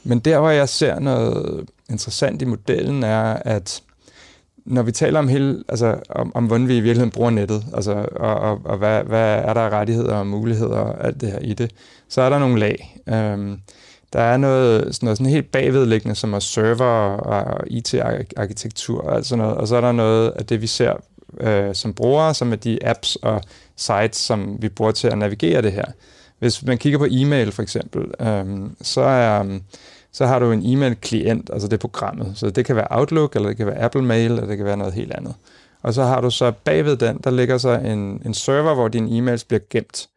[0.05, 3.83] Men der, hvor jeg ser noget interessant i modellen, er, at
[4.67, 8.07] når vi taler om hele, altså om, om hvordan vi i virkeligheden bruger nettet, altså,
[8.17, 11.39] og, og, og hvad, hvad er der af rettigheder og muligheder og alt det her
[11.39, 11.71] i det,
[12.09, 13.01] så er der nogle lag.
[13.09, 13.61] Øhm,
[14.13, 19.27] der er noget sådan, noget sådan helt bagvedliggende, som er server og IT-arkitektur og alt
[19.27, 20.93] sådan noget, og så er der noget af det, vi ser
[21.41, 23.43] øh, som brugere, som er de apps og
[23.77, 25.85] sites, som vi bruger til at navigere det her.
[26.39, 29.61] Hvis man kigger på e-mail for eksempel, øhm, så er Øh,
[30.17, 32.33] så har du en e-mail-klient, altså det er programmet.
[32.35, 34.77] Så det kan være Outlook, eller det kan være Apple Mail, eller det kan være
[34.77, 35.35] noget helt andet.
[35.83, 39.19] Og så har du så bagved den, der ligger så en, en server, hvor dine
[39.19, 40.09] e-mails bliver gemt.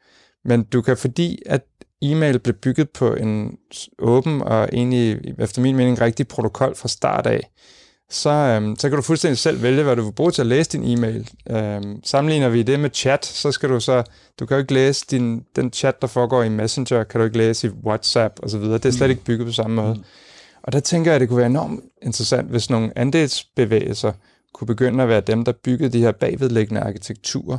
[0.45, 1.61] Men du kan, fordi at
[2.01, 3.57] e-mail blev bygget på en
[3.99, 7.49] åben og egentlig, efter min mening, rigtig protokol fra start af,
[8.09, 10.71] så, øhm, så kan du fuldstændig selv vælge, hvad du vil bruge til at læse
[10.71, 11.29] din e-mail.
[11.49, 14.03] Øhm, sammenligner vi det med chat, så skal du så,
[14.39, 17.37] du kan jo ikke læse din, den chat, der foregår i Messenger, kan du ikke
[17.37, 18.61] læse i WhatsApp osv.
[18.61, 20.03] Det er slet ikke bygget på samme måde.
[20.63, 24.11] Og der tænker jeg, at det kunne være enormt interessant, hvis nogle andelsbevægelser
[24.53, 27.57] kunne begynde at være dem, der byggede de her bagvedliggende arkitekturer.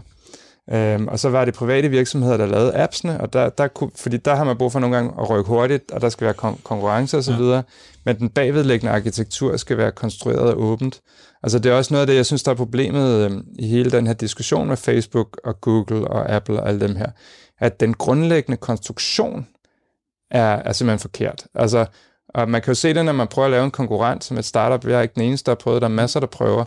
[0.73, 4.17] Øhm, og så var det private virksomheder, der lavede appsene, og der, der kunne, fordi
[4.17, 6.63] der har man brug for nogle gange at rykke hurtigt, og der skal være kon-
[6.63, 7.63] konkurrence osv., ja.
[8.05, 11.01] men den bagvedliggende arkitektur skal være konstrueret åbent.
[11.43, 13.91] Altså det er også noget af det, jeg synes, der er problemet øhm, i hele
[13.91, 17.11] den her diskussion med Facebook og Google og Apple og alle dem her,
[17.59, 19.47] at den grundlæggende konstruktion
[20.31, 21.47] er, er simpelthen forkert.
[21.55, 21.87] Altså,
[22.29, 24.45] og man kan jo se det, når man prøver at lave en konkurrent som et
[24.45, 24.89] startup.
[24.89, 26.65] Jeg er ikke den eneste, der har prøvet, der er masser, der prøver,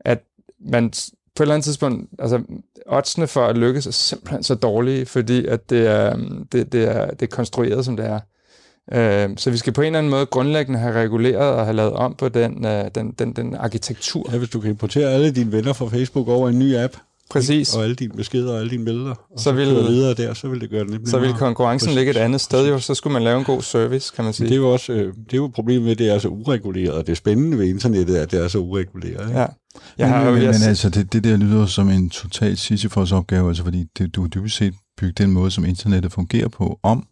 [0.00, 0.22] at
[0.60, 0.92] man
[1.36, 2.40] på et eller andet tidspunkt, altså
[2.86, 6.84] oddsene for at lykkes er simpelthen så dårlige, fordi at det er, øhm, det, det
[6.84, 8.20] er, det er konstrueret, som det er.
[8.92, 11.92] Øh, så vi skal på en eller anden måde grundlæggende have reguleret og have lavet
[11.92, 14.28] om på den, øh, den, den, den arkitektur.
[14.32, 16.96] Ja, hvis du kan importere alle dine venner fra Facebook over en ny app,
[17.30, 17.74] Præcis.
[17.74, 20.14] og alle dine beskeder og alle dine billeder, og Så så, vil- vil, køre videre
[20.14, 21.96] der, så vil det gøre det lidt Så vil konkurrencen Præcis.
[21.96, 24.32] ligge et andet sted jo, så skulle man lave en god service, kan man Men
[24.32, 24.46] sige.
[24.48, 26.92] det er jo også øh, det er jo problemet med, at det er så ureguleret,
[26.92, 29.28] og det spændende ved internettet er, at det er så ureguleret.
[29.28, 29.40] Ikke?
[29.40, 29.46] Ja.
[29.98, 32.56] Jeg har men, jo men, jeg, men altså, det, det der lyder som en total
[32.56, 36.48] Sisyfos opgave, altså fordi det, du har dybest set bygget den måde, som internettet fungerer
[36.48, 37.06] på, om.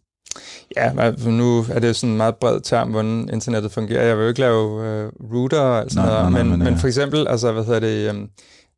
[0.77, 0.91] Ja,
[1.27, 4.03] nu er det jo sådan en meget bred term, hvordan internettet fungerer.
[4.03, 6.59] Jeg vil jo ikke lave øh, router og sådan Nej, noget, nej, nej, men, men,
[6.59, 8.27] men øh, for eksempel, altså hvad hedder det, um,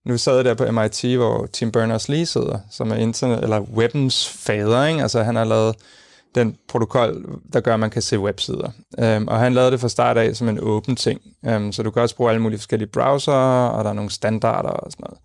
[0.07, 4.29] nu sad jeg der på MIT, hvor Tim Berners-Lee sidder, som er internet, eller webbens
[4.29, 5.01] fader, ikke?
[5.01, 5.75] Altså han har lavet
[6.35, 8.69] den protokol, der gør, at man kan se websider.
[8.97, 11.21] Um, og han lavede det fra start af som en åben ting.
[11.41, 14.69] Um, så du kan også bruge alle mulige forskellige browser, og der er nogle standarder
[14.69, 15.19] og sådan noget.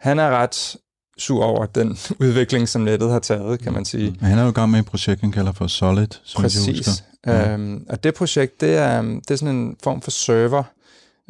[0.00, 0.76] Han er ret
[1.18, 4.16] sur over den udvikling, som nettet har taget, kan man sige.
[4.20, 6.44] Men han er jo i gang med et projekt, han kalder for Solid, som jeg
[6.44, 6.86] Præcis.
[6.86, 6.92] husker.
[7.26, 7.52] Ja.
[7.52, 10.62] Øhm, og det projekt, det er, øhm, det er sådan en form for server,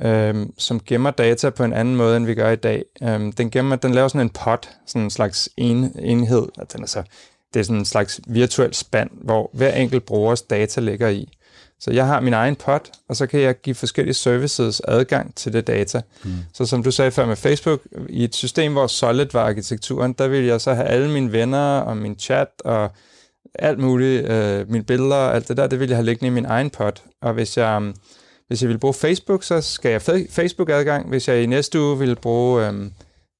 [0.01, 2.85] øhm, som gemmer data på en anden måde, end vi gør i dag.
[3.03, 6.49] Øhm, den, gemmer, den laver sådan en pod, sådan en slags en, enhed.
[6.59, 7.03] Og den er så,
[7.55, 11.39] det er sådan en slags virtuel spand, hvor hver enkelt brugers data ligger i.
[11.81, 15.53] Så jeg har min egen pod, og så kan jeg give forskellige services adgang til
[15.53, 16.01] det data.
[16.25, 16.31] Mm.
[16.53, 20.29] Så som du sagde før med Facebook, i et system, hvor Solid var arkitekturen, der
[20.29, 22.91] vil jeg så have alle mine venner og min chat og
[23.55, 26.31] alt muligt, øh, mine billeder og alt det der, det vil jeg have liggende i
[26.31, 26.93] min egen pod.
[27.23, 27.93] Og hvis jeg,
[28.53, 31.09] hvis jeg vil bruge Facebook, så skal jeg have Facebook-adgang.
[31.09, 32.75] Hvis jeg i næste uge vil bruge øh,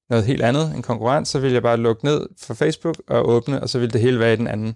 [0.09, 3.63] noget helt andet, en konkurrent, så vil jeg bare lukke ned for Facebook og åbne,
[3.63, 4.75] og så vil det hele være i den anden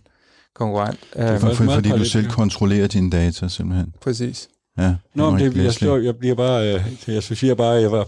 [0.56, 1.00] konkurrent.
[1.14, 3.94] Det er for, fordi du selv kontrollerer dine data, simpelthen.
[4.02, 4.48] Præcis.
[4.78, 8.08] Ja, Nå, det, jeg, står, jeg bliver bare, øh, jeg siger bare, at jeg var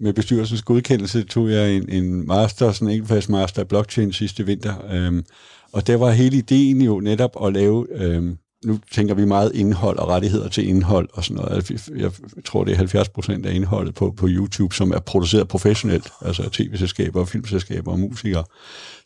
[0.00, 4.46] med bestyrelsens godkendelse, tog jeg en, en master, sådan en enkeltfags master i blockchain sidste
[4.46, 5.24] vinter, øhm,
[5.72, 9.98] og der var hele ideen jo netop at lave, øhm, nu tænker vi meget indhold
[9.98, 11.70] og rettigheder til indhold og sådan noget.
[11.96, 12.10] Jeg
[12.44, 16.48] tror, det er 70 procent af indholdet på, på YouTube, som er produceret professionelt, altså
[16.52, 18.44] tv-selskaber, filmselskaber og musikere.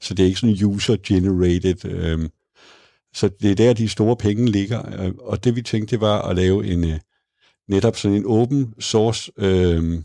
[0.00, 1.84] Så det er ikke sådan user-generated.
[1.84, 2.28] Øh,
[3.14, 5.02] så det er der, de store penge ligger.
[5.04, 6.98] Øh, og det vi tænkte, det var at lave en øh,
[7.68, 10.02] netop sådan en open source øh,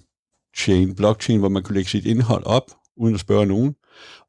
[0.58, 3.76] chain, blockchain, hvor man kunne lægge sit indhold op, uden at spørge nogen.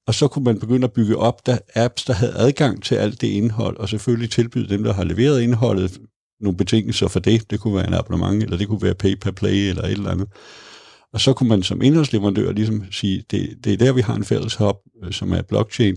[0.07, 3.21] Og så kunne man begynde at bygge op der apps, der havde adgang til alt
[3.21, 6.01] det indhold, og selvfølgelig tilbyde dem, der har leveret indholdet,
[6.41, 7.51] nogle betingelser for det.
[7.51, 10.11] Det kunne være en abonnement, eller det kunne være pay per play, eller et eller
[10.11, 10.29] andet.
[11.13, 14.25] Og så kunne man som indholdsleverandør ligesom sige, det, det er der, vi har en
[14.25, 15.97] fælles hub, øh, som er blockchain,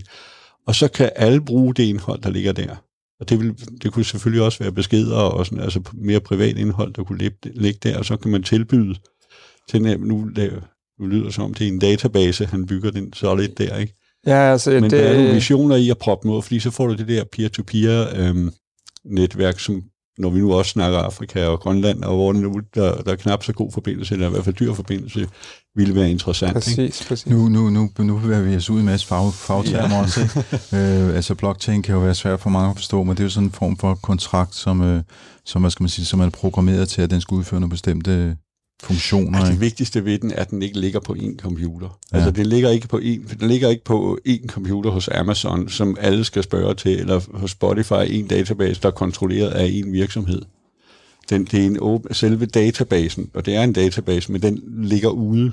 [0.66, 2.76] og så kan alle bruge det indhold, der ligger der.
[3.20, 6.94] Og det, vil, det kunne selvfølgelig også være beskeder og sådan, altså mere privat indhold,
[6.94, 8.94] der kunne ligge der, og så kan man tilbyde
[9.68, 10.30] til nu,
[11.00, 13.94] nu lyder det som om det er en database, han bygger den solid der, ikke?
[14.26, 16.86] Ja, altså, Men det, der er nogle visioner i at proppe noget, fordi så får
[16.86, 18.52] du det der peer-to-peer øhm,
[19.04, 19.82] netværk, som
[20.18, 23.44] når vi nu også snakker Afrika og Grønland, og hvor nu, der, der er knap
[23.44, 25.28] så god forbindelse, eller i hvert fald dyr forbindelse,
[25.74, 26.52] ville være interessant.
[26.52, 27.08] Præcis, ikke?
[27.08, 27.26] præcis.
[27.26, 30.02] Nu, nu, nu, nu bevæger vi os ud i en masse fag, fagtermer ja.
[30.02, 30.20] også.
[30.78, 33.30] Øh, altså blockchain kan jo være svært for mange at forstå, men det er jo
[33.30, 35.02] sådan en form for kontrakt, som, øh,
[35.44, 38.36] som, hvad skal man sige, som er programmeret til, at den skal udføre nogle bestemte
[38.82, 39.38] funktioner.
[39.38, 41.98] Altså, det vigtigste ved den er, at den ikke ligger på én computer.
[42.12, 42.16] Ja.
[42.16, 45.96] Altså, den ligger, ikke på en, den ligger ikke på én computer hos Amazon, som
[46.00, 50.42] alle skal spørge til, eller hos Spotify, en database, der er kontrolleret af en virksomhed.
[51.30, 55.08] Den, det er en åben, selve databasen, og det er en database, men den ligger
[55.08, 55.52] ude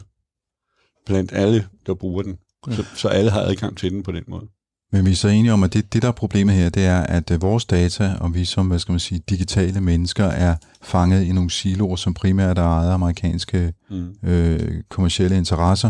[1.05, 2.37] blandt alle, der bruger den.
[2.71, 4.47] Så, så alle har adgang til den på den måde.
[4.91, 6.99] Men vi er så enige om, at det, det der er problemet her, det er,
[6.99, 11.23] at uh, vores data, og vi som, hvad skal man sige, digitale mennesker, er fanget
[11.23, 14.29] i nogle siloer, som primært er ejet af amerikanske mm.
[14.29, 15.89] øh, kommersielle interesser.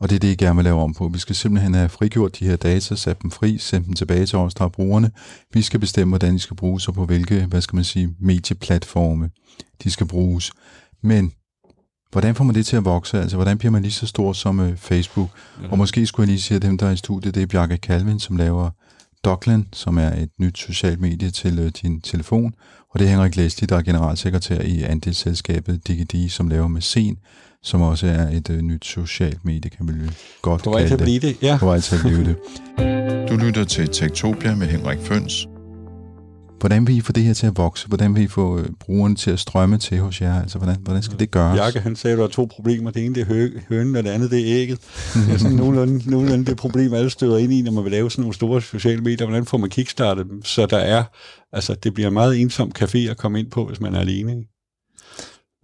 [0.00, 1.08] Og det er det, I gerne vil lave om på.
[1.08, 4.38] Vi skal simpelthen have frigjort de her data, sat dem fri, sendt dem tilbage til
[4.38, 5.10] os, der er brugerne.
[5.54, 9.30] Vi skal bestemme, hvordan de skal bruges, og på hvilke, hvad skal man sige, medieplatforme
[9.84, 10.52] de skal bruges.
[11.02, 11.32] Men
[12.12, 13.20] Hvordan får man det til at vokse?
[13.20, 15.28] Altså, hvordan bliver man lige så stor som øh, Facebook?
[15.62, 15.68] Ja.
[15.70, 17.76] Og måske skulle jeg lige sige, at dem, der er i studiet, det er Bjarke
[17.76, 18.70] Calvin, som laver
[19.24, 22.54] Dockland, som er et nyt socialt medie til øh, din telefon.
[22.90, 27.18] Og det er Henrik Læsli, der er generalsekretær i andelsselskabet DigiDi, som laver Mesen,
[27.62, 30.10] som også er et øh, nyt socialt medie, kan man
[30.42, 30.64] godt kalde det.
[30.64, 31.56] På vej til at blive det, ja.
[31.60, 32.36] På vej til at blive det.
[33.30, 35.49] Du lytter til Tektopia med Henrik Føns.
[36.60, 37.88] Hvordan vil I få det her til at vokse?
[37.88, 40.42] Hvordan vil I få øh, brugerne til at strømme til hos jer?
[40.42, 41.56] Altså, hvordan, hvordan skal det gøres?
[41.56, 42.90] Bjarke, han sagde, at der er to problemer.
[42.90, 44.78] Det ene det er hønen, og det andet det er ægget.
[45.14, 48.10] det er sådan nogenlunde, nogenlunde det problem, alle støder ind i, når man vil lave
[48.10, 49.26] sådan nogle store sociale medier.
[49.26, 51.04] Hvordan får man kickstartet dem, så der er,
[51.52, 54.32] altså det bliver en meget ensom café at komme ind på, hvis man er alene.
[54.32, 54.46] Ikke?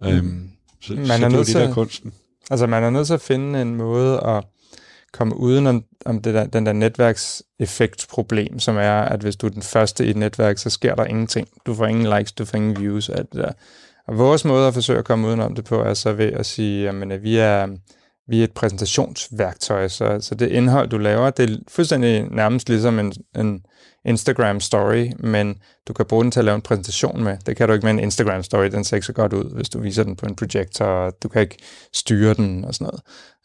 [0.01, 0.07] Mm.
[0.07, 0.49] Øhm,
[0.81, 2.13] så, man så er det er det, der kunsten.
[2.51, 4.43] Altså man er nødt til at finde en måde at
[5.17, 9.51] komme uden om, om det der, den der netværkseffektproblem, som er, at hvis du er
[9.51, 11.47] den første i et netværk, så sker der ingenting.
[11.65, 13.51] Du får ingen likes, du får ingen views, alt det der.
[14.07, 16.89] Og vores måde at forsøge at komme udenom det på, er så ved at sige,
[16.89, 17.67] at vi er,
[18.27, 22.99] vi er et præsentationsværktøj, så, så det indhold, du laver, det er fuldstændig nærmest ligesom
[22.99, 23.65] en, en
[24.05, 25.55] Instagram story, men
[25.87, 27.37] du kan bruge den til at lave en præsentation med.
[27.45, 29.69] Det kan du ikke med en Instagram story, den ser ikke så godt ud, hvis
[29.69, 31.57] du viser den på en projektor, og du kan ikke
[31.93, 32.93] styre den og sådan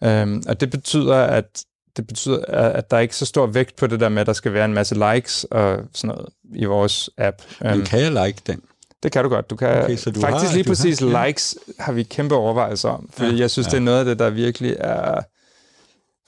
[0.01, 0.23] noget.
[0.23, 1.65] Um, og det betyder, at
[1.97, 4.33] det betyder, at der er ikke så stor vægt på det der med, at der
[4.33, 7.43] skal være en masse likes og sådan noget i vores app.
[7.65, 8.63] Øhm, men kan jeg like den?
[9.03, 9.51] Det kan du godt.
[9.51, 13.09] Du kan okay, du faktisk har, lige præcis har, likes har vi kæmpe overvejelser om,
[13.13, 13.71] fordi ja, jeg synes, ja.
[13.71, 15.21] det er noget af det, der virkelig er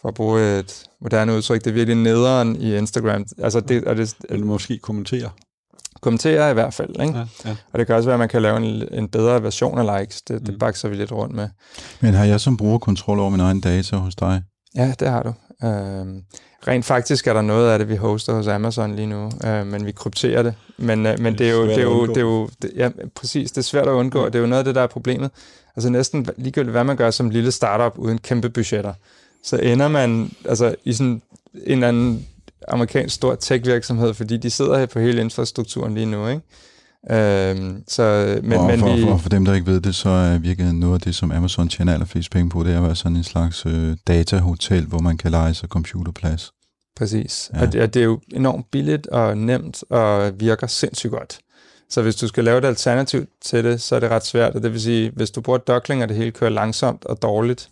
[0.04, 3.24] for at bruge et moderne udtryk, det er virkelig nederen i Instagram.
[3.38, 5.30] Altså det, og det, Eller måske kommentere.
[6.00, 7.18] Kommentere i hvert fald, ikke?
[7.18, 7.56] Ja, ja.
[7.72, 10.22] Og det kan også være, at man kan lave en, en bedre version af likes.
[10.22, 10.46] Det, mm.
[10.46, 11.48] det bakser vi lidt rundt med.
[12.00, 14.42] Men har jeg som bruger kontrol over min egen data hos dig?
[14.76, 15.32] Ja, det har du.
[15.64, 16.22] Øhm,
[16.68, 19.86] rent faktisk er der noget af det, vi hoster hos Amazon lige nu, øh, men
[19.86, 20.54] vi krypterer det.
[20.76, 23.50] Men, øh, men det, er jo, det er jo, det er jo det, ja, præcis,
[23.50, 24.26] det er svært at undgå, ja.
[24.26, 25.30] det er jo noget af det, der er problemet.
[25.76, 28.92] Altså næsten ligegyldigt, hvad man gør som lille startup uden kæmpe budgetter,
[29.42, 31.22] så ender man altså, i sådan
[31.54, 32.26] en eller anden
[32.68, 36.42] amerikansk stor tech-virksomhed, fordi de sidder her på hele infrastrukturen lige nu, ikke?
[37.10, 40.08] Øhm, så, men, og men for, vi, for, for dem, der ikke ved det, så
[40.08, 42.96] er virkelig noget af det, som Amazon tjener allerflest penge på, det er at være
[42.96, 46.52] sådan en slags øh, datahotel, hvor man kan lege sig computerplads.
[46.96, 47.50] Præcis.
[47.52, 47.58] Ja.
[47.58, 47.66] Ja.
[47.66, 51.38] Og, det, og det er jo enormt billigt og nemt og virker sindssygt godt.
[51.90, 54.54] Så hvis du skal lave et alternativ til det, så er det ret svært.
[54.54, 57.68] Og det vil sige, hvis du bruger Duckling, og det hele kører langsomt og dårligt,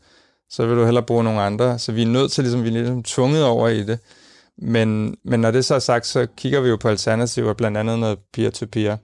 [0.51, 1.79] så vil du hellere bruge nogle andre.
[1.79, 3.99] Så vi er nødt til, ligesom, vi er ligesom tvunget over i det.
[4.59, 7.99] Men, men når det så er sagt, så kigger vi jo på alternativer, blandt andet
[7.99, 8.97] noget peer-to-peer.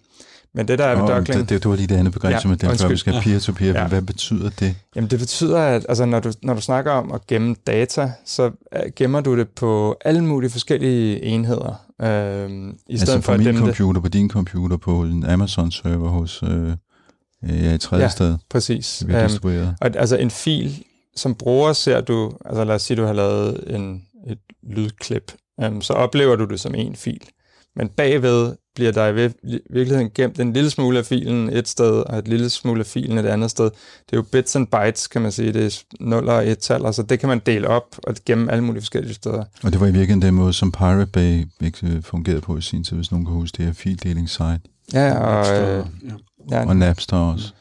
[0.55, 1.49] Men det der er ved Og Duckling...
[1.49, 3.80] det, det, var lige det andet begreb, Ja, som jeg før vi skal peer-to-peer.
[3.80, 3.88] Ja.
[3.88, 4.74] Hvad betyder det?
[4.96, 8.44] Jamen det betyder, at altså, når, du, når du snakker om at gemme data, så
[8.44, 11.84] øh, gemmer du det på alle mulige forskellige enheder.
[12.03, 13.66] Øhm, I stedet Altså for på min gemme det.
[13.76, 16.72] computer, på din computer, på en Amazon-server hos øh,
[17.49, 18.36] ja, et tredje Ja, sted.
[18.51, 18.96] Præcis.
[18.99, 19.74] Det bliver distribueret.
[19.80, 20.82] og, altså en fil,
[21.16, 25.80] som bruger ser du, altså lad os sige, du har lavet en, et lydklip, øhm,
[25.80, 27.20] så oplever du det som en fil.
[27.76, 31.90] Men bagved bliver der i vir- virkeligheden gemt en lille smule af filen et sted,
[31.90, 33.64] og et lille smule af filen et andet sted.
[33.64, 35.52] Det er jo bits and bytes, kan man sige.
[35.52, 38.64] Det er 0 og 1 tal, så det kan man dele op og gemme alle
[38.64, 39.44] mulige forskellige steder.
[39.64, 42.60] Og det var i virkeligheden den måde, som Pirate Bay ikke øh, fungerede på i
[42.60, 44.60] sin tid, hvis nogen kan huske det her fildelingsite.
[44.92, 45.84] Ja, og, Napster, øh,
[46.50, 46.56] ja.
[46.60, 47.52] ja, Og Napster også.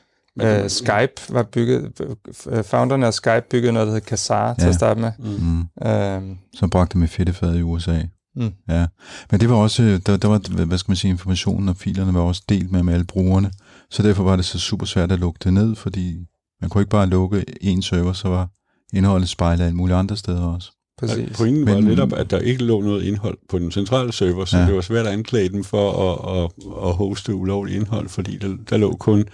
[0.42, 2.02] Øh, Skype var bygget,
[2.50, 4.70] øh, founderne af Skype byggede noget, der hed Kazaa til Ja.
[4.70, 5.12] at starte med.
[5.20, 5.88] Mm.
[5.88, 8.02] Øhm, Som bragte med fedtefad i USA.
[8.36, 8.52] Mm.
[8.70, 8.86] Ja.
[9.32, 12.14] Men det var også, øh, der, der var, hvad skal man sige, informationen og filerne
[12.14, 13.52] var også delt med, med alle brugerne.
[13.92, 16.18] Så derfor var det så super svært at lukke det ned, fordi
[16.62, 18.50] man kunne ikke bare lukke en server, så var
[18.94, 20.72] indholdet spejlet alle mulige andre steder også.
[21.00, 21.18] præcis.
[21.18, 24.46] Ja, pointen var Men- netop, at der ikke lå noget indhold på den centrale server,
[24.46, 24.66] så ja.
[24.66, 26.52] det var svært at anklage dem for at, at,
[26.90, 29.26] at hoste ulovligt indhold, fordi der, der lå kun,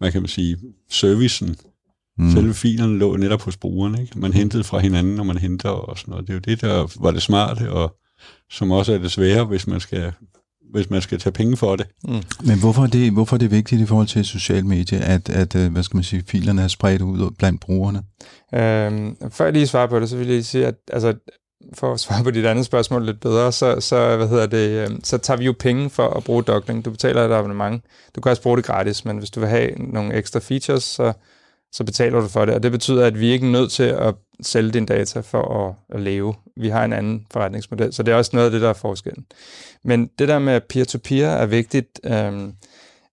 [0.00, 0.56] man kan man sige,
[0.90, 1.56] servicen.
[2.18, 2.30] Mm.
[2.30, 4.02] Selve filerne lå netop hos brugerne.
[4.02, 4.18] Ikke?
[4.18, 6.26] Man hentede fra hinanden, når man henter og sådan noget.
[6.26, 7.96] Det er jo det, der var det smarte, og
[8.50, 10.12] som også er det svære, hvis man skal,
[10.72, 11.86] hvis man skal tage penge for det.
[12.04, 12.22] Mm.
[12.44, 15.56] Men hvorfor er, det, hvorfor er det vigtigt i forhold til social medie, at, at
[15.56, 18.02] øh, hvad skal man sige, filerne er spredt ud blandt brugerne?
[18.54, 21.14] Øhm, før jeg lige svarer på det, så vil jeg lige sige, at altså,
[21.74, 25.04] for at svare på dit andet spørgsmål lidt bedre, så, så, hvad hedder det, øhm,
[25.04, 26.84] så tager vi jo penge for at bruge Duckling.
[26.84, 27.84] Du betaler et abonnement.
[28.16, 31.12] Du kan også bruge det gratis, men hvis du vil have nogle ekstra features, så,
[31.72, 32.54] så betaler du for det.
[32.54, 35.96] Og det betyder, at vi ikke er nødt til at sælge dine data for at,
[35.96, 36.34] at leve.
[36.56, 39.24] Vi har en anden forretningsmodel, så det er også noget af det, der er forskellen.
[39.84, 42.52] Men det der med peer-to-peer er vigtigt øhm,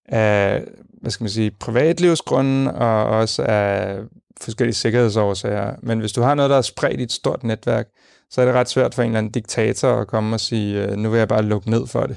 [0.08, 0.64] af,
[1.00, 3.98] hvad skal man sige, privatlivsgrunden og også af
[4.40, 5.74] forskellige sikkerhedsårsager.
[5.82, 7.86] Men hvis du har noget, der er spredt i et stort netværk,
[8.30, 10.96] så er det ret svært for en eller anden diktator at komme og sige, øh,
[10.96, 12.16] nu vil jeg bare lukke ned for det.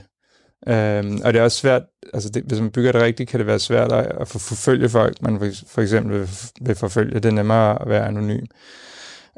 [0.68, 1.82] Øhm, og det er også svært,
[2.14, 5.22] altså det, hvis man bygger det rigtigt, kan det være svært at, at forfølge folk,
[5.22, 6.30] man for, for eksempel vil,
[6.62, 7.14] vil forfølge.
[7.14, 8.46] Det er nemmere at være anonym.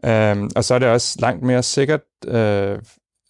[0.05, 2.79] Øhm, og så er det også langt mere sikkert, øh,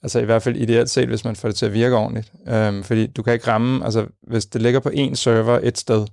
[0.04, 2.34] altså i hvert fald ideelt set, hvis man får det til at virke ordentligt.
[2.48, 6.06] Øhm, fordi du kan ikke ramme, altså hvis det ligger på én server et sted,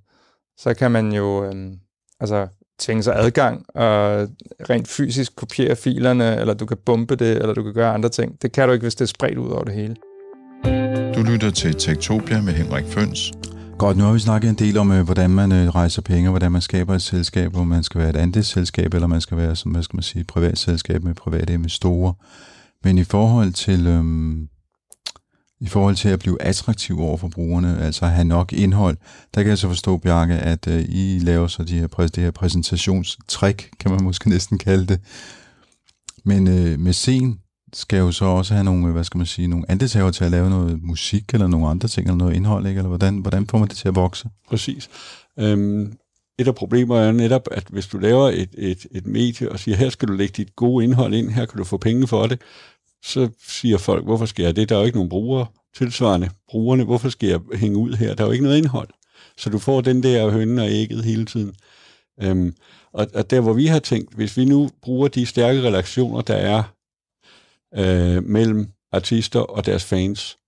[0.59, 1.74] så kan man jo øhm,
[2.20, 2.49] altså
[2.81, 4.28] tvinge sig adgang og
[4.70, 8.43] rent fysisk kopiere filerne, eller du kan bombe det, eller du kan gøre andre ting.
[8.43, 9.97] Det kan du ikke, hvis det er spredt ud over det hele.
[11.14, 13.33] Du lytter til Tektopia med Henrik Føns.
[13.78, 16.31] Godt, nu har vi snakket en del om, øh, hvordan man øh, rejser penge, og
[16.31, 19.57] hvordan man skaber et selskab, hvor man skal være et andelsselskab, eller man skal være,
[19.57, 22.12] som hvad skal man sige, et privat selskab med private investorer.
[22.85, 24.49] Men i forhold til, øhm,
[25.61, 28.96] i forhold til at blive attraktiv over for brugerne, altså have nok indhold,
[29.34, 32.30] der kan jeg så forstå, Bjarke, at øh, I laver så de her, det her
[32.30, 35.00] præsentationstrik, kan man måske næsten kalde det.
[36.24, 37.40] Men øh, med scen
[37.72, 40.30] skal jo så også have nogle, øh, hvad skal man sige, nogle andetager til at
[40.30, 42.78] lave noget musik, eller nogle andre ting, eller noget indhold, ikke?
[42.78, 44.28] Eller hvordan, hvordan får man det til at vokse?
[44.48, 44.90] Præcis.
[45.38, 45.92] Øhm,
[46.38, 49.76] et af problemerne er netop, at hvis du laver et, et, et medie og siger,
[49.76, 52.40] her skal du lægge dit gode indhold ind, her kan du få penge for det,
[53.05, 54.68] så siger folk, hvorfor skal jeg det?
[54.68, 55.46] Der er jo ikke nogen brugere
[55.76, 56.30] tilsvarende.
[56.48, 58.14] Brugerne, hvorfor skal jeg hænge ud her?
[58.14, 58.88] Der er jo ikke noget indhold.
[59.36, 61.55] Så du får den der hønne og ægget hele tiden.
[62.22, 62.55] Øhm,
[62.92, 66.34] og, og der, hvor vi har tænkt, hvis vi nu bruger de stærke relationer, der
[66.34, 66.62] er
[67.74, 70.38] øh, mellem artister og deres fans,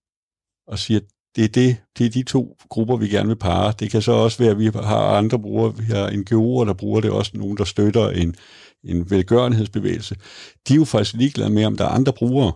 [0.67, 1.01] og siger,
[1.37, 3.75] det er, det, det er de to grupper, vi gerne vil pare.
[3.81, 7.01] Det kan så også være, at vi har andre brugere, vi har NGO'er, der bruger
[7.01, 8.37] det, også nogen, der støtter en,
[8.85, 10.17] en velgørenhedsbevægelse.
[10.69, 12.53] De er jo faktisk ligeglade med, om der er andre brugere.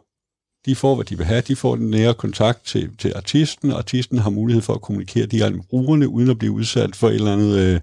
[0.66, 1.40] De får, hvad de vil have.
[1.40, 5.26] De får den nære kontakt til, til artisten, og artisten har mulighed for at kommunikere
[5.26, 7.80] direkte med brugerne, uden at blive udsat for et eller andet øh,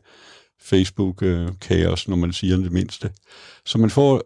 [0.61, 3.11] Facebook-kaos, øh, når man siger det mindste.
[3.65, 4.21] Så man får,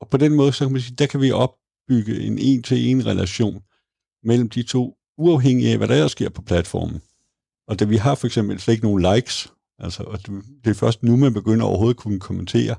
[0.00, 3.62] og på den måde, så kan man sige, der kan vi opbygge en en-til-en relation
[4.22, 7.00] mellem de to, uafhængig af, hvad der sker på platformen.
[7.68, 10.74] Og da vi har for eksempel slet ikke nogen likes, altså og det det er
[10.74, 12.74] først nu, man begynder overhovedet at kunne kommentere,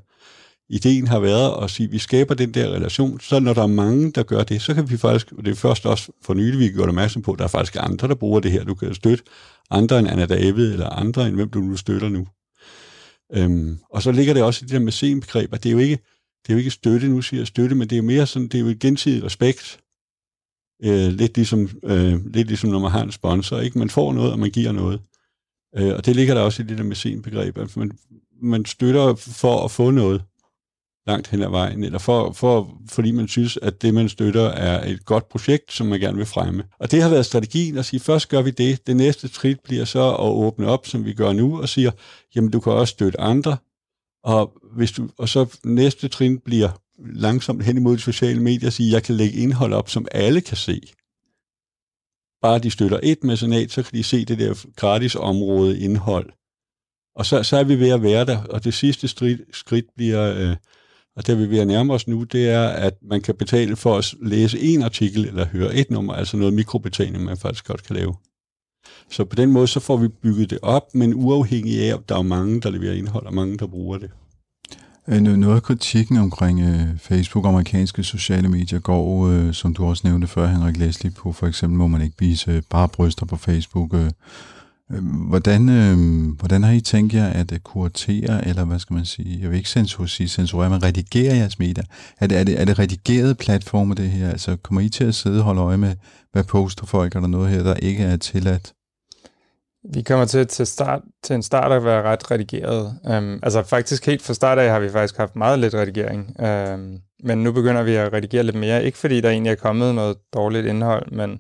[0.71, 3.67] ideen har været at sige, at vi skaber den der relation, så når der er
[3.67, 6.59] mange, der gør det, så kan vi faktisk, og det er først også for nylig,
[6.59, 8.63] vi gjorde opmærksom på, at der er faktisk andre, der bruger det her.
[8.63, 9.23] Du kan støtte
[9.69, 12.27] andre end Anna David, eller andre end hvem du nu støtter nu.
[13.33, 15.79] Øhm, og så ligger det også i det der med begreb, at det er jo
[15.79, 15.99] ikke,
[16.43, 18.47] det er jo ikke støtte, nu siger jeg støtte, men det er jo mere sådan,
[18.47, 19.79] det er jo et gensidigt respekt.
[20.83, 23.79] Øh, lidt, ligesom, øh, lidt ligesom når man har en sponsor, ikke?
[23.79, 25.01] Man får noget, og man giver noget.
[25.77, 27.91] Øh, og det ligger der også i det der med begreb, at man,
[28.41, 30.21] man støtter for at få noget
[31.07, 34.91] langt hen ad vejen, eller for, for, fordi man synes, at det, man støtter, er
[34.91, 36.63] et godt projekt, som man gerne vil fremme.
[36.79, 39.85] Og det har været strategien at sige, først gør vi det, det næste skridt bliver
[39.85, 41.91] så at åbne op, som vi gør nu, og siger,
[42.35, 43.57] jamen du kan også støtte andre,
[44.23, 48.73] og, hvis du, og så næste trin bliver langsomt hen imod de sociale medier og
[48.73, 50.81] sige, jeg kan lægge indhold op, som alle kan se.
[52.41, 56.29] Bare de støtter et mecenat, så kan de se det der gratis område indhold.
[57.15, 60.33] Og så, så er vi ved at være der, og det sidste skridt, skridt bliver,
[60.33, 60.55] øh,
[61.15, 64.13] og det vi vil nærme os nu, det er, at man kan betale for at
[64.21, 68.15] læse en artikel eller høre et nummer, altså noget mikrobetaling, man faktisk godt kan lave.
[69.09, 72.17] Så på den måde, så får vi bygget det op, men uafhængig af, at der
[72.17, 74.09] er mange, der leverer indhold, og mange, der bruger det.
[75.07, 79.85] Øh, noget af kritikken omkring øh, Facebook og amerikanske sociale medier går, øh, som du
[79.85, 83.25] også nævnte før, Henrik Leslie, på for eksempel må man ikke vise øh, bare bryster
[83.25, 83.93] på Facebook.
[83.93, 84.11] Øh
[84.93, 85.97] Øhm, hvordan, øh,
[86.39, 89.57] hvordan har I tænkt jer at øh, kuratere, eller hvad skal man sige, jeg vil
[89.57, 91.83] ikke censur, sige censurere, men redigere jeres medier?
[92.19, 94.29] Er det, er det, er det redigerede platforme, det her?
[94.29, 95.95] Altså kommer I til at sidde og holde øje med,
[96.31, 98.73] hvad poster folk, eller noget her, der ikke er tilladt?
[99.93, 102.99] Vi kommer til, til, start, til en start at være ret redigeret.
[103.03, 106.35] Um, altså faktisk helt fra start af har vi faktisk haft meget lidt redigering.
[106.39, 108.83] Um, men nu begynder vi at redigere lidt mere.
[108.83, 111.39] Ikke fordi der egentlig er kommet noget dårligt indhold, men,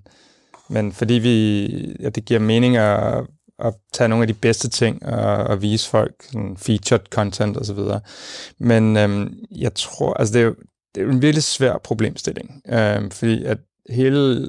[0.69, 1.65] men fordi vi,
[1.99, 3.27] ja, det giver mening at,
[3.61, 7.79] at tage nogle af de bedste ting og, og vise folk sådan featured content osv.
[8.59, 10.55] Men øhm, jeg tror, altså det er jo
[10.95, 13.57] det er en virkelig svær problemstilling, øhm, fordi at
[13.89, 14.47] hele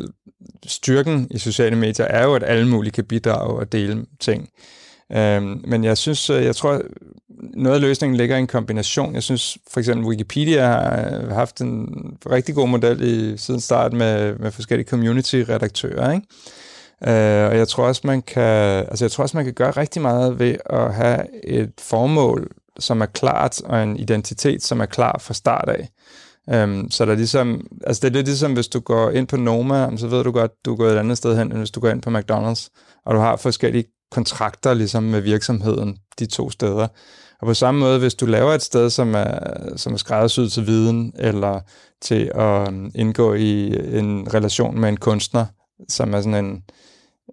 [0.67, 4.49] styrken i sociale medier er jo, at alle mulige kan bidrage og dele ting.
[5.13, 6.83] Øhm, men jeg synes, øh, jeg tror,
[7.55, 9.15] noget af løsningen ligger i en kombination.
[9.15, 11.89] Jeg synes for eksempel Wikipedia har øh, haft en
[12.31, 16.27] rigtig god model i siden start med, med forskellige community-redaktører, ikke?
[17.07, 18.43] Øh, og jeg tror også, man kan,
[18.89, 23.01] altså jeg tror også, man kan gøre rigtig meget ved at have et formål, som
[23.01, 25.89] er klart, og en identitet, som er klar fra start af.
[26.47, 29.37] Um, så der er ligesom, altså det er lidt ligesom, hvis du går ind på
[29.37, 31.89] Noma, så ved du godt, du går et andet sted hen, end hvis du går
[31.89, 32.69] ind på McDonald's,
[33.07, 36.89] og du har forskellige kontrakter ligesom med virksomheden, de to steder.
[37.41, 39.39] Og på samme måde, hvis du laver et sted, som er,
[39.77, 41.61] som er skræddersyet til viden, eller
[42.03, 43.67] til at øhm, indgå i
[43.99, 45.47] en relation med en kunstner,
[45.89, 46.63] som er sådan en,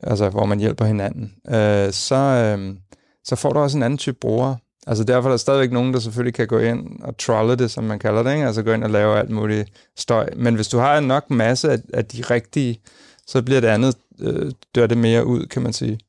[0.03, 2.75] altså hvor man hjælper hinanden, øh, så, øh,
[3.23, 4.57] så får du også en anden type brugere.
[4.87, 7.83] Altså derfor er der stadigvæk nogen, der selvfølgelig kan gå ind og trolle det, som
[7.83, 8.45] man kalder det, ikke?
[8.45, 10.29] altså gå ind og lave alt muligt støj.
[10.35, 12.81] Men hvis du har nok masse af, af de rigtige,
[13.27, 15.99] så bliver det andet, øh, dør det mere ud, kan man sige.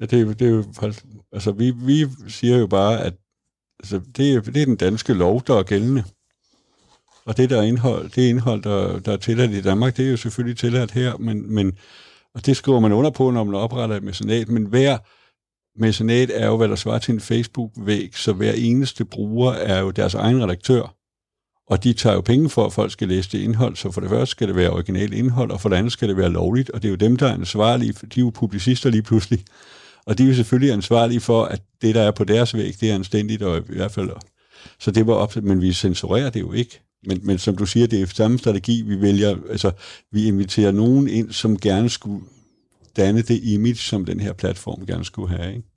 [0.00, 0.64] Ja, det, er, det er jo,
[1.32, 3.14] altså vi, vi siger jo bare, at
[3.80, 6.04] altså, det, er, det er den danske lov, der er gældende.
[7.24, 10.16] Og det der indhold, det indhold, der, der er tilladt i Danmark, det er jo
[10.16, 11.72] selvfølgelig tilladt her, men, men
[12.34, 14.98] og det skriver man under på, når man opretter et mecenat, men hver
[15.76, 19.90] Mecenat er jo, hvad der svarer til en Facebook-væg, så hver eneste bruger er jo
[19.90, 20.94] deres egen redaktør.
[21.66, 24.10] Og de tager jo penge for, at folk skal læse det indhold, så for det
[24.10, 26.82] første skal det være originalt indhold, og for det andet skal det være lovligt, og
[26.82, 29.44] det er jo dem, der er ansvarlige, for de er jo publicister lige pludselig.
[30.06, 32.90] Og de er jo selvfølgelig ansvarlige for, at det, der er på deres væg, det
[32.90, 34.10] er anstændigt, og i hvert fald...
[34.80, 36.80] Så det var op, men vi censurerer det jo ikke.
[37.06, 39.36] Men, men som du siger, det er samme strategi, vi vælger.
[39.50, 39.70] Altså,
[40.12, 42.24] vi inviterer nogen ind, som gerne skulle
[42.96, 45.54] danne det image, som den her platform gerne skulle have.
[45.54, 45.68] Ikke?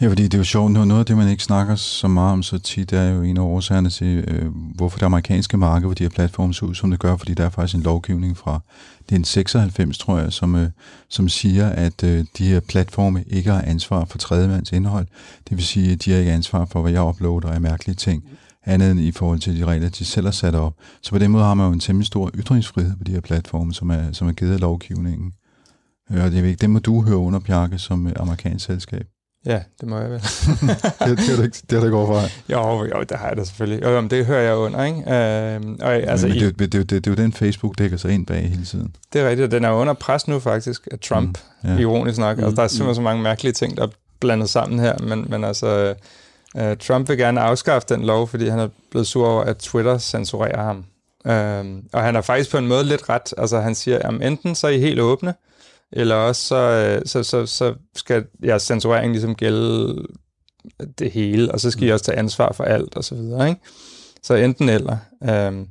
[0.00, 2.42] Ja, fordi det er jo sjovt, noget af det, man ikke snakker så meget om
[2.42, 6.04] så tit, er jo en af årsagerne til, øh, hvorfor det amerikanske marked, hvor de
[6.04, 8.60] her platforme ser ud, som det gør, fordi der er faktisk en lovgivning fra,
[9.08, 10.68] det er en 96, tror jeg, som, øh,
[11.08, 15.06] som siger, at øh, de her platforme ikke har ansvar for tredjemands indhold.
[15.48, 18.24] Det vil sige, at de har ikke ansvar for, hvad jeg uploader af mærkelige ting,
[18.64, 20.74] andet end i forhold til de regler, de selv har sat op.
[21.02, 23.74] Så på den måde har man jo en temmelig stor ytringsfrihed på de her platforme,
[23.74, 25.32] som er, som er givet af lovgivningen.
[26.10, 29.06] Øh, og det, er, det må du høre under, Bjarke, som øh, amerikansk selskab.
[29.46, 30.20] Ja, det må jeg vel.
[30.20, 32.42] det, det, har du ikke, det har du ikke overvejet.
[32.48, 33.84] Jo, jo, det har jeg da selvfølgelig.
[33.84, 34.98] Jo, det hører jeg under, ikke?
[34.98, 37.96] Øh, og, altså, men, men det, det, det, det, det er jo den, Facebook dækker
[37.96, 38.96] sig ind bag hele tiden.
[39.12, 41.78] Det er rigtigt, og den er under pres nu faktisk af Trump, mm, ja.
[41.78, 42.36] ironisk nok.
[42.36, 42.94] Mm, altså, der er simpelthen mm.
[42.94, 43.90] så mange mærkelige ting, der er
[44.20, 45.94] blandet sammen her, men, men altså,
[46.54, 49.98] uh, Trump vil gerne afskaffe den lov, fordi han er blevet sur over, at Twitter
[49.98, 50.84] censurerer ham.
[51.24, 53.34] Uh, og han er faktisk på en måde lidt ret.
[53.38, 55.34] Altså, han siger, at enten så er I helt åbne,
[55.92, 60.02] eller også så, øh, så, så, så skal jeres censurering ligesom gælde
[60.98, 61.92] det hele, og så skal I mm.
[61.92, 63.60] også tage ansvar for alt, og så videre, ikke?
[64.22, 64.96] Så enten eller.
[65.24, 65.66] Øhm,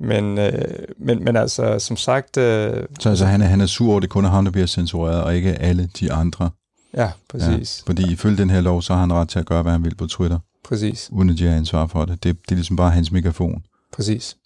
[0.00, 2.36] men, øh, men, men altså, som sagt...
[2.36, 4.66] Øh, så altså, han er, han er sur over, det kun er ham, der bliver
[4.66, 6.50] censureret, og ikke alle de andre?
[6.96, 7.82] Ja, præcis.
[7.86, 9.84] Ja, fordi ifølge den her lov, så har han ret til at gøre, hvad han
[9.84, 10.38] vil på Twitter.
[10.64, 11.08] Præcis.
[11.12, 12.24] Uden at de har ansvar for det.
[12.24, 12.36] det.
[12.42, 13.64] Det er ligesom bare hans megafon.
[13.92, 14.36] Præcis.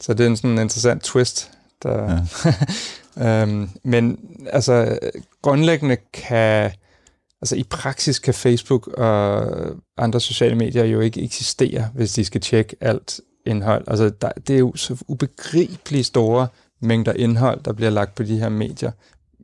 [0.00, 1.50] Så det er en sådan en interessant twist.
[1.82, 2.22] Der,
[3.16, 3.42] ja.
[3.42, 4.98] øhm, men altså,
[5.42, 6.70] grundlæggende kan...
[7.42, 9.46] Altså i praksis kan Facebook og
[9.96, 13.84] andre sociale medier jo ikke eksistere, hvis de skal tjekke alt indhold.
[13.86, 16.48] Altså der, det er jo så ubegribeligt store
[16.80, 18.90] mængder indhold, der bliver lagt på de her medier.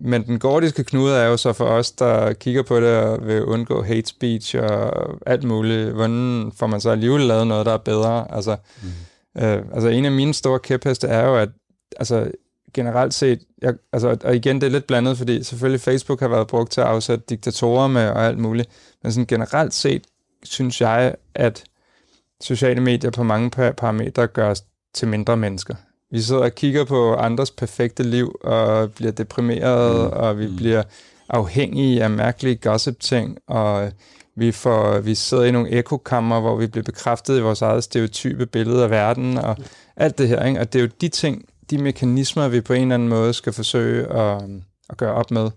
[0.07, 3.45] Men den gordiske knude er jo så for os, der kigger på det og vil
[3.45, 5.93] undgå hate speech og alt muligt.
[5.93, 8.35] Hvordan får man så alligevel lavet noget, der er bedre?
[8.35, 9.43] Altså, mm.
[9.43, 11.49] øh, altså en af mine store kæpheste er jo, at
[11.97, 12.31] altså,
[12.75, 16.47] generelt set, jeg, altså, og igen, det er lidt blandet, fordi selvfølgelig Facebook har været
[16.47, 18.69] brugt til at afsætte diktatorer med og alt muligt,
[19.03, 20.03] men sådan generelt set
[20.43, 21.65] synes jeg, at
[22.41, 25.75] sociale medier på mange parametre gør os til mindre mennesker.
[26.15, 30.13] Vi sidder og kigger på andres perfekte liv og bliver deprimeret, mm.
[30.13, 30.57] og vi mm.
[30.57, 30.83] bliver
[31.29, 33.93] afhængige af mærkelige gossip-ting, og
[34.37, 38.47] vi, får, vi sidder i nogle ekokammer, hvor vi bliver bekræftet i vores eget stereotype
[38.47, 39.57] billede af verden, og
[39.97, 40.45] alt det her.
[40.45, 40.61] Ikke?
[40.61, 43.53] Og det er jo de ting, de mekanismer, vi på en eller anden måde skal
[43.53, 44.43] forsøge at,
[44.91, 45.51] at gøre op med,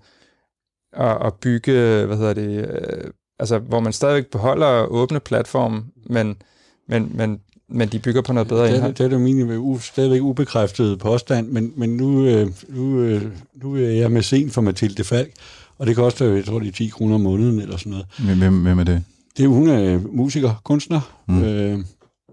[0.93, 6.41] og, og bygge, hvad hedder det, øh, altså hvor man stadigvæk beholder åbne platform, men,
[6.88, 8.93] men, men men de bygger på noget bedre indhold.
[8.93, 13.22] Det, det er jo min u, stadigvæk ubekræftet påstand, men, men nu, øh, nu, øh,
[13.55, 15.32] nu er jeg med sen for Mathilde Falk,
[15.78, 18.38] og det koster jo, jeg tror, det er 10 kroner om måneden eller sådan noget.
[18.38, 19.03] Hvem, hvem er det?
[19.38, 21.43] Det er hun er musiker, kunstner, mm.
[21.43, 21.80] øh,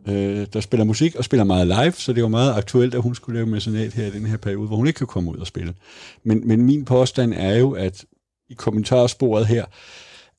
[0.08, 3.14] øh, der spiller musik og spiller meget live, så det var meget aktuelt, at hun
[3.14, 5.46] skulle lave mecenat her i den her periode, hvor hun ikke kan komme ud og
[5.46, 5.74] spille.
[6.24, 8.04] Men, men min påstand er jo, at
[8.50, 9.64] i kommentarsporet her,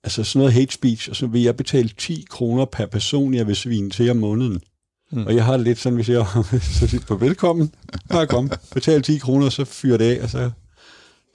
[0.04, 3.48] altså sådan noget hate speech, og så vil jeg betale 10 kroner per person, jeg
[3.48, 4.62] vil svine til om måneden.
[5.12, 5.26] Mm.
[5.26, 6.26] Og jeg har det lidt sådan, hvis jeg
[6.80, 7.74] så siger på velkommen,
[8.10, 10.52] bare kom, betal 10 kroner, så fyrer det af, og så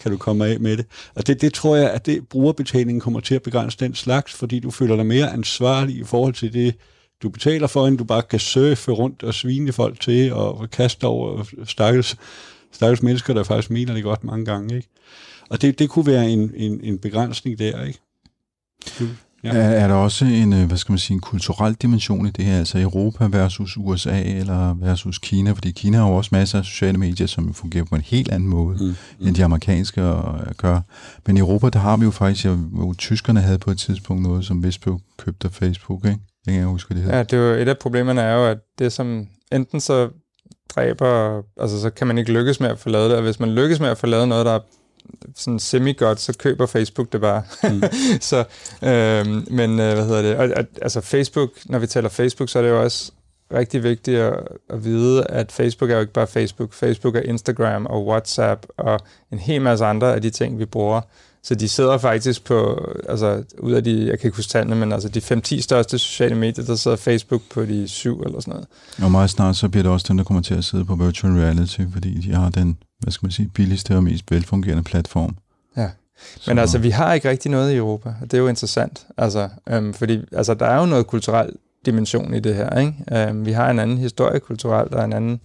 [0.00, 0.86] kan du komme af med det.
[1.14, 4.60] Og det, det tror jeg, at det brugerbetalingen kommer til at begrænse den slags, fordi
[4.60, 6.74] du føler dig mere ansvarlig i forhold til det,
[7.22, 11.04] du betaler for, end du bare kan surfe rundt og svine folk til og kaste
[11.04, 12.16] over stakkels,
[12.72, 14.76] stakkels mennesker, der faktisk mener det godt mange gange.
[14.76, 14.88] Ikke?
[15.50, 17.84] Og det, det kunne være en, en, en begrænsning der.
[17.84, 18.00] Ikke?
[19.44, 19.48] Ja.
[19.48, 22.44] er, er der også en, øh, hvad skal man sige, en kulturel dimension i det
[22.44, 25.52] her, altså Europa versus USA eller versus Kina?
[25.52, 28.48] Fordi Kina har jo også masser af sociale medier, som fungerer på en helt anden
[28.48, 29.26] måde, mm, mm.
[29.26, 30.00] end de amerikanske
[30.56, 30.80] gør.
[31.26, 34.44] Men i Europa, der har vi jo faktisk, hvor tyskerne havde på et tidspunkt noget,
[34.44, 36.18] som vist blev købt af Facebook, ikke?
[36.44, 37.16] Det kan jeg huske, det hedder.
[37.16, 40.08] Ja, det er jo, et af problemerne er jo, at det som enten så
[40.74, 43.50] dræber, altså så kan man ikke lykkes med at få lavet det, og hvis man
[43.50, 44.60] lykkes med at få lavet noget, der er
[45.34, 47.42] sådan semi-godt, så køber Facebook det bare.
[47.62, 47.82] Mm.
[48.30, 48.44] så,
[48.82, 50.36] øhm, men øh, hvad hedder det?
[50.36, 53.12] Og, at, altså Facebook, når vi taler Facebook, så er det jo også
[53.54, 54.34] rigtig vigtigt at,
[54.68, 56.72] at vide, at Facebook er jo ikke bare Facebook.
[56.72, 59.00] Facebook er Instagram og WhatsApp og
[59.32, 61.00] en hel masse andre af de ting, vi bruger.
[61.42, 64.92] Så de sidder faktisk på, altså ud af de, jeg kan ikke huske tallene, men
[64.92, 68.66] altså de 5-10 største sociale medier, der sidder Facebook på de syv eller sådan noget.
[69.02, 71.32] Og meget snart så bliver det også dem, der kommer til at sidde på virtual
[71.32, 75.36] reality, fordi de har den, hvad skal man sige, billigste og mest velfungerende platform.
[75.76, 75.90] Ja.
[76.46, 76.60] Men så.
[76.60, 79.06] altså, vi har ikke rigtig noget i Europa, og det er jo interessant.
[79.16, 81.50] Altså, øhm, fordi altså, der er jo noget kulturel
[81.86, 82.78] dimension i det her.
[82.78, 82.94] Ikke?
[83.12, 85.40] Øhm, vi har en anden historie kulturelt, og en anden,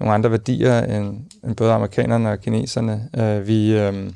[0.00, 3.08] nogle andre værdier end, end både amerikanerne og kineserne.
[3.16, 4.14] Øh, vi, øhm,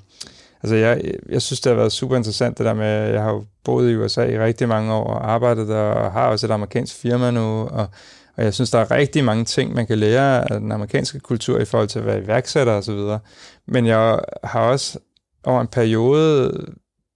[0.63, 3.45] Altså, jeg, jeg synes, det har været super interessant, det der med, jeg har jo
[3.65, 6.97] boet i USA i rigtig mange år og arbejdet der, og har også et amerikansk
[6.97, 7.89] firma nu, og,
[8.37, 11.59] og jeg synes, der er rigtig mange ting, man kan lære af den amerikanske kultur
[11.59, 13.19] i forhold til at være iværksætter og så videre.
[13.67, 14.99] Men jeg har også
[15.45, 16.67] over en periode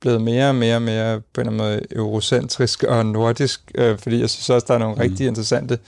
[0.00, 4.30] blevet mere og mere og mere på en måde eurocentrisk og nordisk, øh, fordi jeg
[4.30, 5.00] synes også, der er nogle mm.
[5.00, 5.78] rigtig interessante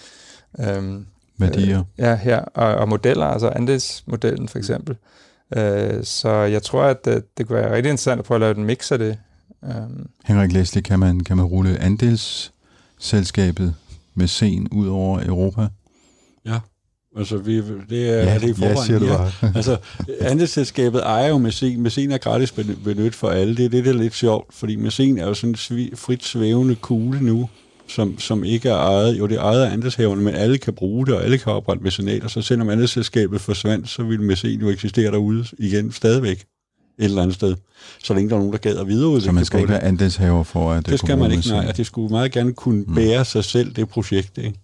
[0.61, 1.01] øh,
[1.39, 1.79] værdier.
[1.79, 4.93] Øh, ja, her, og, og modeller, altså andelsmodellen for eksempel.
[4.95, 5.17] Mm
[5.57, 8.57] Øh, så jeg tror, at det, det kunne være rigtig interessant at prøve at lave
[8.57, 9.19] en mix af det.
[9.63, 10.09] Um.
[10.25, 13.75] Henrik Leslie, kan man, kan man rulle andelsselskabet
[14.15, 15.69] med scen ud over Europa?
[16.47, 16.59] Ja,
[17.17, 17.57] altså vi,
[17.91, 18.77] det er, ja, er det i forvejen.
[18.77, 19.33] Ja, siger du bare.
[19.43, 19.53] Ja.
[19.57, 19.77] altså,
[20.21, 21.83] andelsselskabet ejer jo Mæcen.
[21.83, 22.53] Mæcen er gratis
[22.85, 23.57] benyt for alle.
[23.57, 26.75] Det er det, der er lidt sjovt, fordi Mæcen er jo sådan en frit svævende
[26.75, 27.49] kugle nu,
[27.89, 31.07] som, som ikke er ejet, jo det er ejet af andelshaverne, men alle kan bruge
[31.07, 35.11] det, og alle kan oprette mecenater, så selvom andelsselskabet forsvandt, så ville mæcen jo eksistere
[35.11, 36.45] derude igen stadigvæk
[36.99, 37.55] et eller andet sted.
[38.05, 40.43] Så længe der er nogen, der gad at videreudvikle Så man skal ikke være andelshaver
[40.43, 41.73] for at det skal man ikke, nej.
[41.73, 42.95] det skulle meget gerne kunne mm.
[42.95, 44.39] bære sig selv, det projekt.
[44.39, 44.55] Ikke?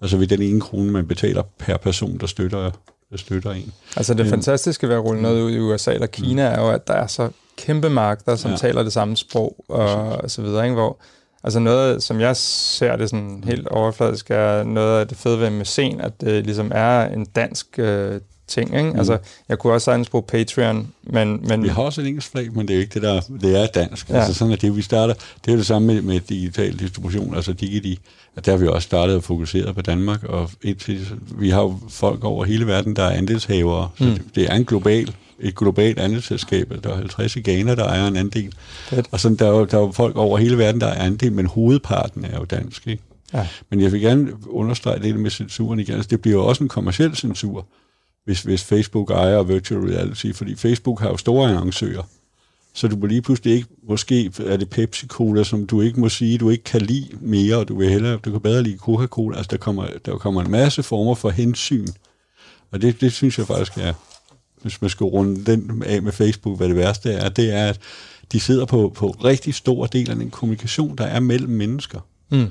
[0.00, 2.70] Altså ved den ene krone, man betaler per person, der støtter,
[3.10, 3.72] der støtter en.
[3.96, 6.54] Altså det fantastiske ved at rulle noget ud i USA eller Kina, mm.
[6.54, 8.56] er jo, at der er så kæmpe markeder, som ja.
[8.56, 10.74] taler det samme sprog, og, og så videre, ikke?
[10.74, 10.98] hvor
[11.44, 15.50] Altså noget, som jeg ser det sådan helt overfladisk, er noget af det fede ved
[15.50, 18.76] med scen, at det ligesom er en dansk øh, ting.
[18.76, 18.90] Ikke?
[18.90, 18.98] Mm.
[18.98, 19.18] Altså,
[19.48, 21.40] jeg kunne også sagtens bruge Patreon, men...
[21.48, 23.66] men vi har også et engelsk flag, men det er ikke det, der det er
[23.66, 24.10] dansk.
[24.10, 24.16] Ja.
[24.16, 25.14] Altså sådan er det, vi starter.
[25.44, 27.98] Det er det samme med, med digital distribution, altså Digidi.
[28.36, 31.78] At der har vi også startet og fokuseret på Danmark, og indtil, vi har jo
[31.88, 34.10] folk over hele verden, der er andelshavere, så mm.
[34.10, 36.72] det, det er en global et globalt andelsselskab.
[36.84, 38.54] Der er 50 i Ghana, der ejer en andel.
[38.88, 39.06] Fedt.
[39.10, 41.32] Og sådan, der, er jo, der er jo folk over hele verden, der er andel,
[41.32, 42.86] men hovedparten er jo dansk.
[42.86, 43.02] Ikke?
[43.32, 43.48] Ja.
[43.70, 45.94] Men jeg vil gerne understrege det med censuren igen.
[45.94, 47.66] Altså, det bliver jo også en kommersiel censur
[48.24, 52.02] hvis, hvis Facebook ejer virtual reality, fordi Facebook har jo store annoncører.
[52.74, 56.38] Så du må lige pludselig ikke, måske er det Pepsi-Cola, som du ikke må sige,
[56.38, 59.36] du ikke kan lide mere, og du vil hellere, du kan bedre lide Coca-Cola.
[59.36, 61.86] Altså, der kommer, der kommer en masse former for hensyn.
[62.70, 63.92] Og det, det synes jeg faktisk er,
[64.64, 67.80] hvis man skal runde den af med Facebook, hvad det værste er, det er, at
[68.32, 72.00] de sidder på, på rigtig stor del af den kommunikation, der er mellem mennesker.
[72.30, 72.46] Mm.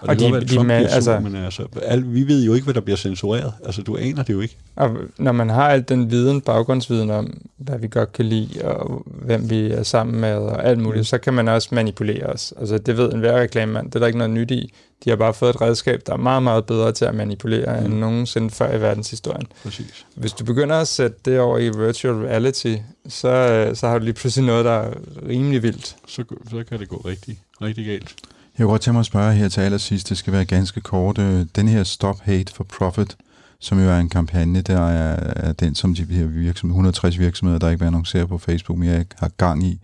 [0.00, 2.74] Og, og de, være, de man, altså, men altså, al, vi ved jo ikke, hvad
[2.74, 3.52] der bliver censureret.
[3.64, 4.56] Altså, du aner det jo ikke.
[4.76, 9.02] Og når man har al den viden, baggrundsviden om, hvad vi godt kan lide, og
[9.06, 11.04] hvem vi er sammen med, og alt muligt, mm.
[11.04, 12.54] så kan man også manipulere os.
[12.60, 13.86] Altså, det ved enhver reklamemand.
[13.86, 14.72] Det er der ikke noget nyt i.
[15.04, 17.86] De har bare fået et redskab, der er meget, meget bedre til at manipulere mm.
[17.86, 19.46] end nogensinde før i verdenshistorien.
[19.62, 20.06] Præcis.
[20.14, 22.74] Hvis du begynder at sætte det over i virtual reality,
[23.08, 24.92] så, så har du lige pludselig noget, der er
[25.28, 25.96] rimelig vildt.
[26.06, 28.14] Så, så kan det gå rigtig, rigtig galt.
[28.60, 31.18] Jeg kunne godt tænke mig at spørge her til allersidst, det skal være ganske kort.
[31.18, 33.16] Øh, den her Stop Hate for Profit,
[33.60, 37.58] som jo er en kampagne, der er, er den, som de her virksomheder, 160 virksomheder,
[37.58, 39.80] der ikke vil annoncere på Facebook, mere har gang i.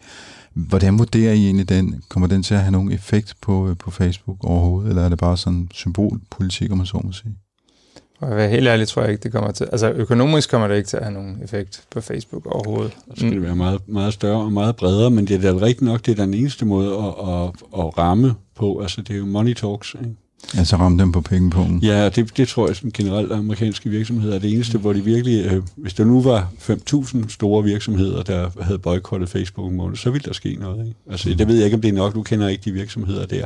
[0.54, 2.02] Hvordan vurderer I egentlig den?
[2.08, 5.18] Kommer den til at have nogen effekt på, øh, på Facebook overhovedet, eller er det
[5.18, 7.36] bare sådan symbolpolitik, om man så må sige?
[8.20, 9.68] Og at være helt ærlig, tror jeg ikke, det kommer til...
[9.72, 12.92] Altså økonomisk kommer det ikke til at have nogen effekt på Facebook overhovedet.
[12.92, 15.82] Så skal det være meget, meget større og meget bredere, men det er da rigtigt
[15.82, 18.80] nok, det er den eneste måde at, at, at ramme på.
[18.80, 20.16] Altså det er jo money talks, ikke?
[20.54, 21.82] Altså ramme dem på pengepunkten.
[21.82, 25.46] Ja, det, det tror jeg, at generelt amerikanske virksomheder er det eneste, hvor de virkelig,
[25.46, 30.10] øh, hvis der nu var 5.000 store virksomheder, der havde boykottet Facebook en måned, så
[30.10, 30.86] ville der ske noget.
[30.86, 30.98] Ikke?
[31.10, 31.36] Altså, mm.
[31.36, 33.44] det ved jeg ikke, om det er nok, du kender ikke de virksomheder der,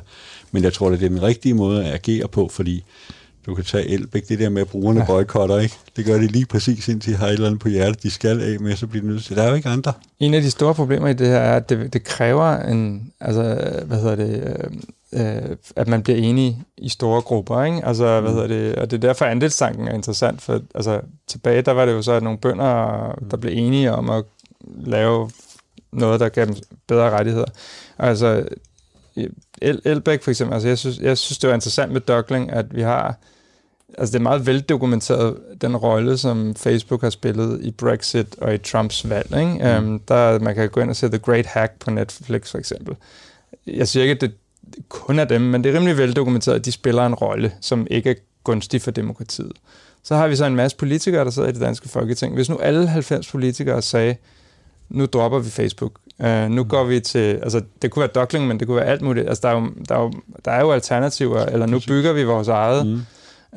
[0.53, 2.85] men jeg tror, det er den rigtige måde at agere på, fordi
[3.47, 5.07] du kan tage Elbæk, det der med, at brugerne ja.
[5.07, 5.75] boykotter, ikke?
[5.97, 8.41] Det gør de lige præcis, indtil de har et eller andet på hjertet, de skal
[8.41, 9.37] af med, så bliver det nødt til.
[9.37, 9.93] Der er jo ikke andre.
[10.21, 13.43] En af de store problemer i det her er, at det, det kræver en, altså,
[13.85, 14.57] hvad hedder det,
[15.13, 17.87] øh, øh, at man bliver enige i store grupper, ikke?
[17.87, 18.25] Altså, mm.
[18.25, 21.85] hvad hedder det, og det er derfor, andelstanken er interessant, for altså, tilbage, der var
[21.85, 24.25] det jo så nogle bønder, der blev enige om at
[24.85, 25.31] lave
[25.93, 26.55] noget, der gav dem
[26.89, 27.47] bedre rettigheder.
[27.99, 28.45] Altså,
[29.61, 32.77] El Elbæk for eksempel, altså jeg synes, jeg synes, det var interessant med Duckling, at
[32.77, 33.15] vi har,
[33.99, 38.59] altså det er meget veldokumenteret, den rolle, som Facebook har spillet i Brexit og i
[38.59, 39.37] Trumps valg.
[39.37, 39.81] Ikke?
[39.81, 39.89] Mm.
[39.89, 42.97] Um, der, man kan gå ind og se The Great Hack på Netflix for eksempel.
[43.67, 44.35] Jeg siger ikke, at det
[44.89, 48.11] kun er dem, men det er rimelig veldokumenteret, at de spiller en rolle, som ikke
[48.11, 49.53] er gunstig for demokratiet.
[50.03, 52.35] Så har vi så en masse politikere, der sidder i det danske folketing.
[52.35, 54.17] Hvis nu alle 90 politikere sagde,
[54.89, 55.93] nu dropper vi Facebook,
[56.25, 59.03] Uh, nu går vi til, altså det kunne være Duckling, men det kunne være alt
[59.03, 59.29] muligt.
[59.29, 60.13] Altså der er jo, der er jo,
[60.45, 62.87] der er jo alternativer, eller nu bygger vi vores eget.
[62.87, 63.01] Mm.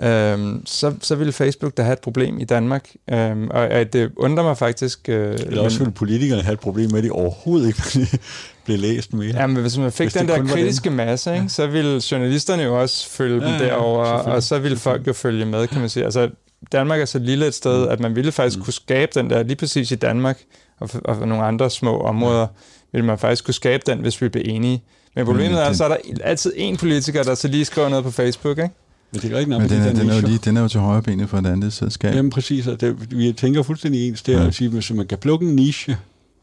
[0.01, 2.89] Øhm, så, så ville Facebook da have et problem i Danmark.
[3.11, 5.09] Øhm, og, og det undrer mig faktisk...
[5.09, 8.09] Øh, Eller også ville politikerne have et problem med, at de overhovedet ikke
[8.66, 9.36] blev læst mere.
[9.36, 11.47] Jamen, hvis man fik hvis den der kritiske masse, ikke, ja.
[11.47, 15.14] så ville journalisterne jo også følge ja, dem derover, ja, og så ville folk jo
[15.14, 16.05] følge med, kan man sige.
[16.05, 16.30] Altså,
[16.72, 17.91] Danmark er så lille et sted, mm.
[17.91, 18.64] at man ville faktisk mm.
[18.64, 20.39] kunne skabe den der, lige præcis i Danmark,
[20.80, 22.48] og, og nogle andre små områder, ja.
[22.92, 24.84] ville man faktisk kunne skabe den, hvis vi blev enige.
[25.16, 28.06] Men problemet mm, er, så er der altid en politiker, der så lige skriver noget
[28.06, 28.70] på Facebook, ikke?
[29.12, 30.68] Men det er ikke nok, Men den, er, den, er jo lige, den er jo
[30.68, 32.16] til højre benet for et andet selskab.
[32.16, 34.48] Jamen præcis, og det, vi tænker fuldstændig ens der, ja.
[34.48, 35.98] at sige, hvis man kan plukke en niche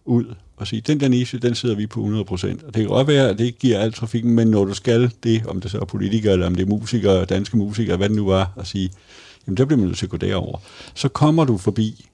[0.04, 0.24] ud,
[0.56, 2.32] og sige, den der niche, den sidder vi på 100%.
[2.32, 5.10] Og det kan godt være, at det ikke giver al trafikken, men når du skal
[5.22, 8.16] det, om det så er politikere, eller om det er musikere, danske musikere, hvad det
[8.16, 8.90] nu var, at sige,
[9.46, 10.58] jamen der bliver man nødt til at gå derover.
[10.94, 12.06] Så kommer du forbi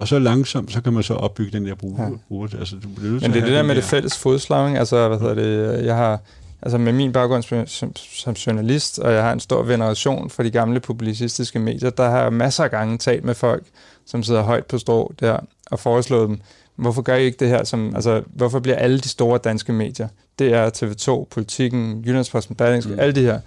[0.00, 2.02] og så langsomt, så kan man så opbygge den der bruger.
[2.02, 2.10] Ja.
[2.28, 3.80] bruger altså, du bliver Men det er det der med der...
[3.80, 6.20] det fælles fodslag, altså, hvad hedder det, jeg har,
[6.62, 10.42] altså med min baggrund som, som, som journalist, og jeg har en stor veneration for
[10.42, 13.64] de gamle publicistiske medier, der har jeg masser af gange talt med folk,
[14.06, 15.38] som sidder højt på strå der,
[15.70, 16.40] og foreslået dem,
[16.76, 20.08] hvorfor gør I ikke det her som, altså, hvorfor bliver alle de store danske medier,
[20.38, 23.00] det er TV2, Politikken, Jyllandsposten, Berlingske, mm.
[23.00, 23.40] alle de her,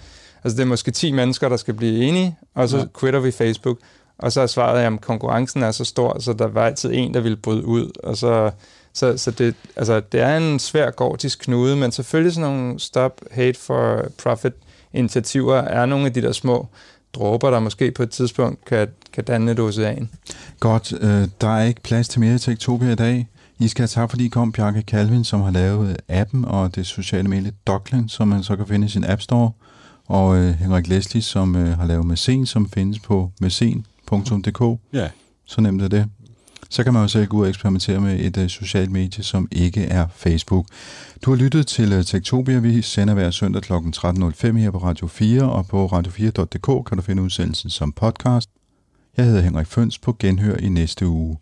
[0.44, 2.86] altså det er måske 10 mennesker, der skal blive enige, og så ja.
[3.00, 3.78] quitter vi Facebook.
[4.18, 7.20] Og så er svaret, at konkurrencen er så stor, så der var altid en, der
[7.20, 7.92] ville bryde ud.
[8.04, 8.52] Og så,
[8.94, 13.22] så, så det, altså, det er en svær gordisk knude, men selvfølgelig sådan nogle stop
[13.32, 14.54] hate for profit
[14.94, 16.68] initiativer er nogle af de der små
[17.14, 20.10] dråber, der måske på et tidspunkt kan, kan danne et ocean.
[20.60, 20.94] Godt.
[21.02, 23.28] Øh, der er ikke plads til mere Tektopia i dag.
[23.60, 26.88] I skal have tak, fordi I kom, Bjarke Calvin, som har lavet appen og det
[26.88, 29.52] sociale medie Dockland, som man så kan finde i sin App Store,
[30.08, 33.32] og øh, Henrik Leslie, som øh, har lavet Mesen, som findes på
[34.18, 34.80] mesen.dk.
[34.94, 35.10] Ja.
[35.46, 36.10] Så nemt er det.
[36.70, 39.48] Så kan man jo selv gå ud og eksperimentere med et uh, socialt medie, som
[39.52, 40.66] ikke er Facebook.
[41.26, 42.60] Du har lyttet til uh, Tektopia.
[42.60, 43.74] Vi sender hver søndag kl.
[43.74, 48.50] 13.05 her på Radio 4, og på radio4.dk kan du finde udsendelsen som podcast.
[49.18, 51.38] Jeg hedder Henrik Føns på Genhør i næste uge.